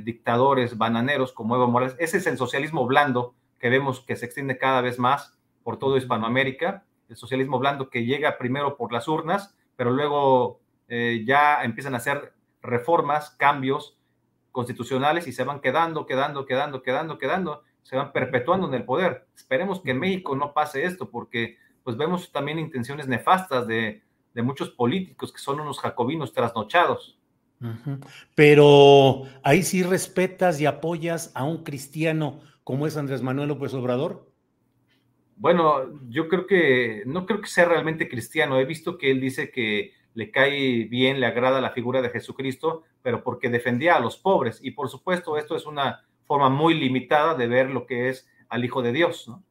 dictadores 0.04 0.78
bananeros 0.78 1.34
como 1.34 1.56
Evo 1.56 1.67
Morales, 1.67 1.95
ese 2.00 2.17
es 2.17 2.28
el 2.28 2.38
socialismo 2.38 2.86
blando 2.86 3.36
que 3.60 3.69
vemos 3.69 4.02
que 4.02 4.15
se 4.15 4.26
extiende 4.26 4.58
cada 4.58 4.82
vez 4.82 5.00
más 5.00 5.38
por 5.63 5.80
todo 5.80 5.98
Hispanoamérica, 5.98 6.86
el 7.10 7.15
socialismo 7.15 7.60
blando 7.60 7.89
que 7.89 8.06
llega 8.06 8.38
primero 8.38 8.78
por 8.78 8.91
las 8.91 9.08
urnas, 9.08 9.56
pero 9.76 9.91
luego 9.91 10.60
eh, 10.88 11.24
ya 11.26 11.63
empiezan 11.63 11.93
a 11.93 11.98
hacer 11.98 12.34
reformas, 12.62 13.32
cambios 13.32 13.98
constitucionales 14.52 15.28
y 15.28 15.34
se 15.34 15.43
van 15.43 15.60
quedando, 15.60 16.06
quedando, 16.06 16.45
quedando, 16.45 16.82
quedando, 16.82 17.17
quedando, 17.17 17.63
se 17.84 17.98
van 17.98 18.12
perpetuando 18.12 18.67
en 18.67 18.74
el 18.74 18.86
poder. 18.86 19.28
Esperemos 19.36 19.82
que 19.82 19.91
en 19.91 20.00
México 20.00 20.36
no 20.36 20.54
pase 20.54 20.86
esto, 20.86 21.10
porque 21.10 21.58
pues 21.86 21.95
vemos 21.98 22.32
también 22.32 22.58
intenciones 22.58 23.08
nefastas 23.08 23.67
de, 23.67 24.02
muchos 24.43 24.71
políticos 24.71 25.32
que 25.32 25.39
son 25.39 25.62
unos 25.62 25.80
jacobinos 25.80 26.34
trasnochados. 26.34 27.17
Pero 28.34 29.24
ahí 29.43 29.63
sí 29.63 29.82
respetas 29.84 30.60
y 30.60 30.65
apoyas 30.65 31.32
a 31.36 31.45
un 31.45 31.63
cristiano 31.63 32.41
como 32.63 32.86
es 32.88 32.98
Andrés 32.98 33.21
Manuel 33.21 33.50
López 33.50 33.74
Obrador. 33.76 34.30
Bueno, 35.38 36.02
yo 36.10 36.28
creo 36.28 36.48
que 36.48 37.04
no 37.06 37.26
creo 37.26 37.39
que 37.39 37.48
sea 37.48 37.65
realmente 37.65 38.10
cristiano. 38.10 38.60
He 38.60 38.65
visto 38.65 38.98
que 38.98 39.12
él 39.12 39.21
dice 39.21 39.52
que 39.52 39.93
le 40.15 40.32
cae 40.32 40.86
bien, 40.86 41.19
le 41.19 41.28
agrada 41.28 41.62
la 41.62 41.69
figura 41.69 42.02
de 42.02 42.10
Jesucristo, 42.10 42.84
pero 43.04 43.24
porque 43.24 43.50
defendía 43.50 43.95
a 43.95 44.00
los 44.00 44.17
pobres. 44.17 44.60
Y 44.63 44.71
por 44.71 44.89
supuesto, 44.89 45.38
esto 45.38 45.56
es 45.56 45.65
una 45.67 46.04
forma 46.24 46.50
muy 46.50 46.74
limitada 46.74 47.36
de 47.36 47.48
ver 47.48 47.69
lo 47.69 47.86
que 47.86 48.10
es 48.10 48.28
al 48.50 48.65
Hijo 48.65 48.82
de 48.82 48.91
Dios, 48.91 49.28
¿no? 49.28 49.43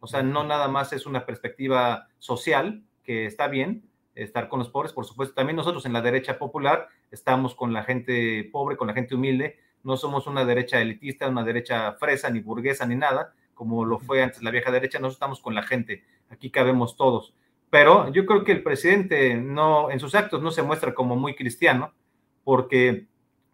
O 0.00 0.06
sea, 0.06 0.22
no 0.22 0.44
nada 0.44 0.68
más 0.68 0.92
es 0.92 1.06
una 1.06 1.26
perspectiva 1.26 2.08
social, 2.18 2.82
que 3.04 3.26
está 3.26 3.48
bien, 3.48 3.84
estar 4.14 4.48
con 4.48 4.58
los 4.58 4.70
pobres, 4.70 4.92
por 4.92 5.04
supuesto. 5.04 5.34
También 5.34 5.56
nosotros 5.56 5.86
en 5.86 5.92
la 5.92 6.02
derecha 6.02 6.38
popular 6.38 6.88
estamos 7.10 7.54
con 7.54 7.72
la 7.72 7.84
gente 7.84 8.48
pobre, 8.50 8.76
con 8.76 8.88
la 8.88 8.94
gente 8.94 9.14
humilde. 9.14 9.58
No 9.82 9.96
somos 9.96 10.26
una 10.26 10.44
derecha 10.44 10.80
elitista, 10.80 11.28
una 11.28 11.44
derecha 11.44 11.92
fresa, 11.92 12.30
ni 12.30 12.40
burguesa, 12.40 12.86
ni 12.86 12.96
nada, 12.96 13.34
como 13.54 13.84
lo 13.84 13.98
fue 13.98 14.22
antes 14.22 14.42
la 14.42 14.50
vieja 14.50 14.70
derecha. 14.70 14.98
Nosotros 14.98 15.16
estamos 15.16 15.40
con 15.40 15.54
la 15.54 15.62
gente. 15.62 16.04
Aquí 16.28 16.50
cabemos 16.50 16.96
todos. 16.96 17.34
Pero 17.70 18.10
yo 18.12 18.26
creo 18.26 18.44
que 18.44 18.52
el 18.52 18.62
presidente 18.62 19.36
no, 19.36 19.90
en 19.90 20.00
sus 20.00 20.14
actos 20.14 20.42
no 20.42 20.50
se 20.50 20.62
muestra 20.62 20.92
como 20.92 21.16
muy 21.16 21.34
cristiano, 21.34 21.94
porque 22.42 23.06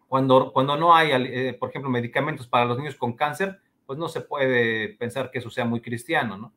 cuando, 0.07 0.51
cuando 0.51 0.75
no 0.75 0.95
hay, 0.95 1.11
eh, 1.11 1.53
por 1.53 1.69
ejemplo, 1.69 1.91
medicamentos 1.91 2.47
para 2.47 2.65
los 2.65 2.77
niños 2.77 2.95
con 2.95 3.13
cáncer, 3.13 3.59
pues 3.87 3.97
no 3.97 4.09
se 4.09 4.21
puede 4.21 4.89
pensar 4.89 5.31
que 5.31 5.39
eso 5.39 5.49
sea 5.49 5.65
muy 5.65 5.81
cristiano, 5.81 6.37
¿no? 6.37 6.53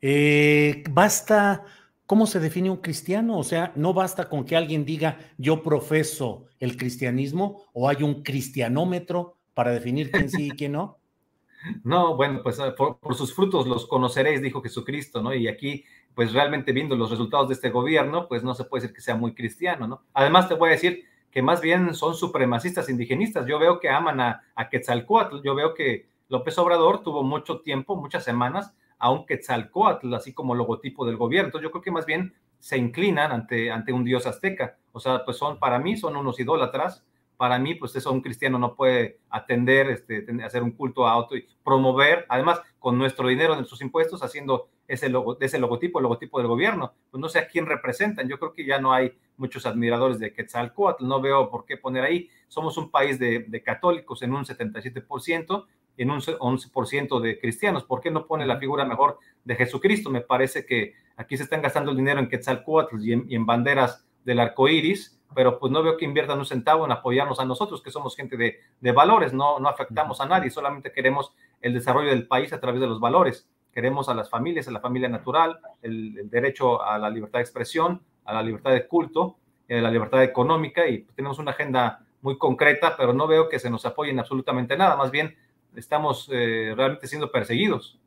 Eh, 0.00 0.84
basta, 0.90 1.64
¿cómo 2.06 2.26
se 2.26 2.38
define 2.38 2.70
un 2.70 2.76
cristiano? 2.76 3.38
O 3.38 3.42
sea, 3.42 3.72
no 3.74 3.94
basta 3.94 4.28
con 4.28 4.44
que 4.44 4.54
alguien 4.54 4.84
diga 4.84 5.18
yo 5.38 5.62
profeso 5.62 6.44
el 6.60 6.76
cristianismo 6.76 7.64
o 7.72 7.88
hay 7.88 8.02
un 8.02 8.22
cristianómetro 8.22 9.38
para 9.54 9.72
definir 9.72 10.10
quién 10.10 10.28
sí 10.28 10.48
y 10.48 10.50
quién 10.50 10.72
no. 10.72 10.98
No, 11.84 12.16
bueno, 12.16 12.42
pues 12.42 12.58
ah, 12.58 12.74
por, 12.74 13.14
sus 13.14 13.32
frutos 13.32 13.68
los 13.68 13.86
conoceréis, 13.86 14.42
dijo 14.42 14.60
Jesucristo, 14.60 15.22
¿no? 15.22 15.32
Y 15.32 15.46
aquí, 15.46 15.84
pues 16.12 16.32
realmente 16.32 16.72
viendo 16.72 16.96
los 16.96 17.08
resultados 17.08 17.46
de 17.46 17.54
este 17.54 17.70
gobierno, 17.70 18.26
pues 18.26 18.42
no 18.42 18.52
se 18.56 18.64
puede 18.64 18.82
decir 18.82 18.96
que 18.96 19.00
sea 19.00 19.14
muy 19.14 19.32
cristiano, 19.32 19.86
¿no? 19.86 20.02
Además, 20.12 20.48
te 20.48 20.54
voy 20.54 20.70
a 20.70 20.72
decir 20.72 21.04
que 21.32 21.42
más 21.42 21.60
bien 21.60 21.94
son 21.94 22.14
supremacistas 22.14 22.88
indigenistas. 22.88 23.46
Yo 23.46 23.58
veo 23.58 23.80
que 23.80 23.88
aman 23.88 24.20
a, 24.20 24.42
a 24.54 24.68
Quetzalcoatl, 24.68 25.42
yo 25.42 25.54
veo 25.54 25.74
que 25.74 26.06
López 26.28 26.56
Obrador 26.58 27.02
tuvo 27.02 27.24
mucho 27.24 27.60
tiempo, 27.60 27.96
muchas 27.96 28.22
semanas, 28.22 28.74
a 28.98 29.10
un 29.10 29.26
Quetzalcoatl, 29.26 30.14
así 30.14 30.32
como 30.32 30.54
logotipo 30.54 31.04
del 31.04 31.16
gobierno. 31.16 31.48
Entonces, 31.48 31.64
yo 31.64 31.72
creo 31.72 31.82
que 31.82 31.90
más 31.90 32.06
bien 32.06 32.34
se 32.60 32.78
inclinan 32.78 33.32
ante, 33.32 33.72
ante 33.72 33.92
un 33.92 34.04
dios 34.04 34.26
azteca. 34.26 34.76
O 34.92 35.00
sea, 35.00 35.24
pues 35.24 35.36
son, 35.36 35.58
para 35.58 35.78
mí, 35.80 35.96
son 35.96 36.16
unos 36.16 36.38
idólatras 36.38 37.04
para 37.42 37.58
mí, 37.58 37.74
pues 37.74 37.96
eso 37.96 38.12
un 38.12 38.20
cristiano 38.20 38.56
no 38.56 38.76
puede 38.76 39.18
atender, 39.28 39.90
este, 39.90 40.24
hacer 40.44 40.62
un 40.62 40.70
culto 40.70 41.08
a 41.08 41.10
auto 41.10 41.36
y 41.36 41.44
promover, 41.64 42.24
además, 42.28 42.62
con 42.78 42.96
nuestro 42.96 43.26
dinero, 43.26 43.56
nuestros 43.56 43.82
impuestos, 43.82 44.22
haciendo 44.22 44.68
ese, 44.86 45.08
logo, 45.08 45.36
ese 45.40 45.58
logotipo, 45.58 45.98
el 45.98 46.04
logotipo 46.04 46.38
del 46.38 46.46
gobierno. 46.46 46.94
Pues 47.10 47.20
no 47.20 47.28
sé 47.28 47.40
a 47.40 47.48
quién 47.48 47.66
representan. 47.66 48.28
Yo 48.28 48.38
creo 48.38 48.52
que 48.52 48.64
ya 48.64 48.78
no 48.78 48.92
hay 48.92 49.18
muchos 49.36 49.66
admiradores 49.66 50.20
de 50.20 50.32
Quetzalcoatl, 50.32 51.04
no 51.04 51.20
veo 51.20 51.50
por 51.50 51.64
qué 51.64 51.76
poner 51.76 52.04
ahí. 52.04 52.28
Somos 52.46 52.78
un 52.78 52.92
país 52.92 53.18
de, 53.18 53.40
de 53.48 53.60
católicos 53.60 54.22
en 54.22 54.34
un 54.34 54.44
77%, 54.44 55.66
en 55.96 56.10
un 56.12 56.20
11% 56.20 57.20
de 57.20 57.40
cristianos. 57.40 57.82
¿Por 57.82 58.00
qué 58.00 58.12
no 58.12 58.28
pone 58.28 58.46
la 58.46 58.60
figura 58.60 58.84
mejor 58.84 59.18
de 59.42 59.56
Jesucristo? 59.56 60.10
Me 60.10 60.20
parece 60.20 60.64
que 60.64 60.94
aquí 61.16 61.36
se 61.36 61.42
están 61.42 61.60
gastando 61.60 61.90
el 61.90 61.96
dinero 61.96 62.20
en 62.20 62.28
Quetzalcoatl 62.28 63.00
y 63.00 63.12
en, 63.14 63.24
y 63.28 63.34
en 63.34 63.46
banderas 63.46 64.06
del 64.24 64.38
arco 64.38 64.68
iris 64.68 65.18
pero 65.34 65.58
pues 65.58 65.72
no 65.72 65.82
veo 65.82 65.96
que 65.96 66.04
inviertan 66.04 66.38
un 66.38 66.46
centavo 66.46 66.84
en 66.84 66.92
apoyarnos 66.92 67.40
a 67.40 67.44
nosotros, 67.44 67.82
que 67.82 67.90
somos 67.90 68.16
gente 68.16 68.36
de, 68.36 68.60
de, 68.80 68.92
valores, 68.92 69.32
no, 69.32 69.58
no 69.58 69.68
afectamos 69.68 70.20
a 70.20 70.26
nadie, 70.26 70.50
solamente 70.50 70.92
queremos 70.92 71.32
el 71.60 71.74
desarrollo 71.74 72.10
del 72.10 72.26
país 72.26 72.52
a 72.52 72.60
través 72.60 72.80
de 72.80 72.86
los 72.86 73.00
valores. 73.00 73.48
Queremos 73.72 74.08
a 74.08 74.14
las 74.14 74.28
familias, 74.28 74.68
a 74.68 74.70
la 74.70 74.80
familia 74.80 75.08
natural, 75.08 75.58
el, 75.80 76.28
derecho 76.28 76.82
a 76.82 76.98
la 76.98 77.08
libertad 77.08 77.38
de 77.38 77.44
expresión, 77.44 78.02
a 78.24 78.34
la 78.34 78.42
libertad 78.42 78.72
de 78.72 78.86
culto, 78.86 79.36
a 79.68 79.74
eh, 79.74 79.80
la 79.80 79.90
libertad 79.90 80.22
económica 80.22 80.86
y 80.86 80.98
pues, 80.98 81.16
tenemos 81.16 81.38
una 81.38 81.52
agenda 81.52 82.04
muy 82.20 82.36
concreta, 82.38 82.96
pero 82.96 83.12
no 83.12 83.26
veo 83.26 83.48
que 83.48 83.58
se 83.58 83.70
nos 83.70 83.86
apoyen 83.86 84.18
absolutamente 84.18 84.76
nada, 84.76 84.96
más 84.96 85.10
bien 85.10 85.36
estamos 85.74 86.28
eh, 86.30 86.74
realmente 86.76 87.06
siendo 87.06 87.32
perseguidos. 87.32 87.98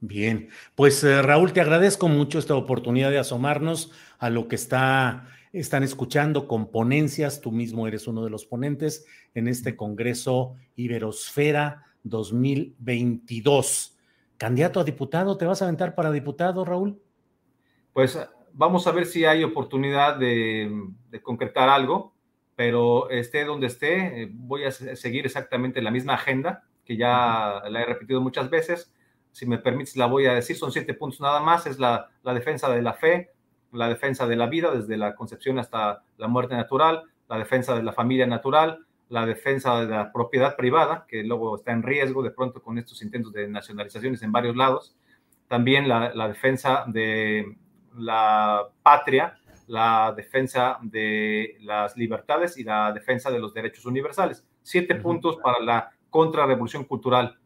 Bien, 0.00 0.50
pues 0.74 1.02
eh, 1.04 1.22
Raúl, 1.22 1.52
te 1.52 1.60
agradezco 1.60 2.08
mucho 2.08 2.38
esta 2.38 2.54
oportunidad 2.54 3.10
de 3.10 3.18
asomarnos 3.18 3.92
a 4.18 4.28
lo 4.30 4.48
que 4.48 4.56
está 4.56 5.26
están 5.52 5.82
escuchando 5.82 6.48
con 6.48 6.70
ponencias, 6.70 7.40
tú 7.40 7.52
mismo 7.52 7.86
eres 7.86 8.06
uno 8.06 8.24
de 8.24 8.30
los 8.30 8.46
ponentes 8.46 9.06
en 9.34 9.48
este 9.48 9.76
Congreso 9.76 10.54
Iberosfera 10.76 11.86
2022. 12.02 13.98
Candidato 14.36 14.80
a 14.80 14.84
diputado, 14.84 15.36
¿te 15.36 15.46
vas 15.46 15.62
a 15.62 15.66
aventar 15.66 15.94
para 15.94 16.10
diputado, 16.12 16.64
Raúl? 16.64 17.00
Pues 17.92 18.18
vamos 18.52 18.86
a 18.86 18.92
ver 18.92 19.06
si 19.06 19.24
hay 19.24 19.44
oportunidad 19.44 20.16
de, 20.16 20.70
concretar 21.22 21.68
algo, 21.68 22.14
pero 22.54 23.08
esté 23.10 23.44
donde 23.44 23.68
esté, 23.68 24.22
eh, 24.22 24.30
voy 24.32 24.64
a 24.64 24.70
seguir 24.70 25.26
exactamente 25.26 25.80
la 25.82 25.90
misma 25.90 26.14
agenda 26.14 26.64
que 26.84 26.96
ya 26.96 27.62
la 27.68 27.82
he 27.82 27.84
repetido 27.84 28.20
muchas 28.20 28.48
veces. 28.48 28.92
Si 29.32 29.44
me 29.44 29.58
permites, 29.58 29.96
la 29.96 30.06
voy 30.06 30.26
a 30.26 30.34
decir, 30.34 30.56
son 30.56 30.72
siete 30.72 30.94
puntos 30.94 31.20
nada 31.20 31.40
más, 31.40 31.66
es 31.66 31.78
la, 31.78 32.08
la 32.22 32.32
defensa 32.32 32.70
de 32.70 32.80
la 32.80 32.94
fe, 32.94 33.32
la 33.76 33.88
defensa 33.88 34.26
de 34.26 34.36
la 34.36 34.46
vida 34.46 34.70
desde 34.72 34.96
la 34.96 35.14
concepción 35.14 35.58
hasta 35.58 36.02
la 36.16 36.28
muerte 36.28 36.54
natural, 36.54 37.04
la 37.28 37.38
defensa 37.38 37.74
de 37.74 37.82
la 37.82 37.92
familia 37.92 38.26
natural, 38.26 38.86
la 39.08 39.26
defensa 39.26 39.80
de 39.80 39.86
la 39.86 40.12
propiedad 40.12 40.56
privada, 40.56 41.04
que 41.08 41.22
luego 41.22 41.56
está 41.56 41.72
en 41.72 41.82
riesgo 41.82 42.22
de 42.22 42.30
pronto 42.30 42.62
con 42.62 42.78
estos 42.78 43.02
intentos 43.02 43.32
de 43.32 43.48
nacionalizaciones 43.48 44.22
en 44.22 44.32
varios 44.32 44.56
lados, 44.56 44.96
también 45.48 45.88
la, 45.88 46.28
defensa 46.28 46.84
de 46.88 47.56
la 47.96 48.68
patria, 48.82 49.38
la 49.68 50.12
defensa 50.16 50.78
de 50.82 51.56
las 51.60 51.96
libertades 51.96 52.58
y 52.58 52.64
la 52.64 52.92
defensa 52.92 53.30
de 53.30 53.38
los 53.38 53.54
derechos 53.54 53.86
universales. 53.86 54.44
Siete 54.62 54.96
puntos 54.96 55.36
para 55.36 55.60
la 55.60 55.90
contrarrevolución 56.10 56.84
cultural 56.84 57.38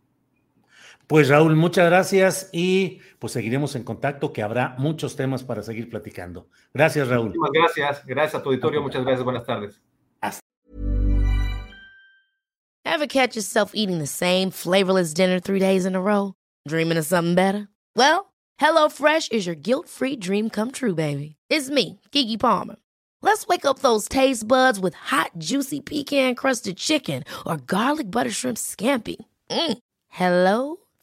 pues 1.10 1.28
Raúl, 1.28 1.56
muchas 1.56 1.86
gracias 1.86 2.50
y 2.52 3.00
pues 3.18 3.32
seguiremos 3.32 3.74
en 3.74 3.82
contacto 3.82 4.32
que 4.32 4.44
habrá 4.44 4.76
muchos 4.78 5.16
temas 5.16 5.42
para 5.42 5.60
seguir 5.60 5.90
platicando. 5.90 6.46
Gracias, 6.72 7.08
Raúl. 7.08 7.34
Muchas 7.34 7.50
gracias. 7.52 8.06
Gracias 8.06 8.34
a 8.36 8.42
tu 8.44 8.50
auditorio. 8.50 8.80
Muchas 8.80 9.02
gracias. 9.02 9.24
Buenas 9.24 9.44
tardes. 9.44 9.82
Hasta. 10.20 10.40
Ever 12.84 13.08
catch 13.08 13.34
yourself 13.34 13.72
eating 13.74 13.98
the 13.98 14.06
same 14.06 14.52
flavorless 14.52 15.12
dinner 15.12 15.40
three 15.40 15.58
days 15.58 15.84
in 15.84 15.96
a 15.96 16.00
row? 16.00 16.34
Dreaming 16.68 16.96
of 16.98 17.04
something 17.04 17.34
better? 17.34 17.66
Well, 17.96 18.32
HelloFresh 18.60 19.32
is 19.32 19.46
your 19.46 19.56
guilt-free 19.56 20.14
dream 20.14 20.48
come 20.48 20.70
true, 20.70 20.94
baby. 20.94 21.34
It's 21.48 21.70
me, 21.70 21.98
Kiki 22.12 22.36
Palmer. 22.36 22.76
Let's 23.20 23.48
wake 23.48 23.64
up 23.64 23.80
those 23.80 24.06
taste 24.06 24.46
buds 24.46 24.78
with 24.78 24.94
hot, 24.94 25.32
juicy 25.38 25.80
pecan-crusted 25.80 26.76
chicken 26.76 27.24
or 27.44 27.56
garlic 27.56 28.12
butter 28.12 28.30
shrimp 28.30 28.58
scampi. 28.58 29.16
Mm. 29.50 29.78
Hello 30.08 30.76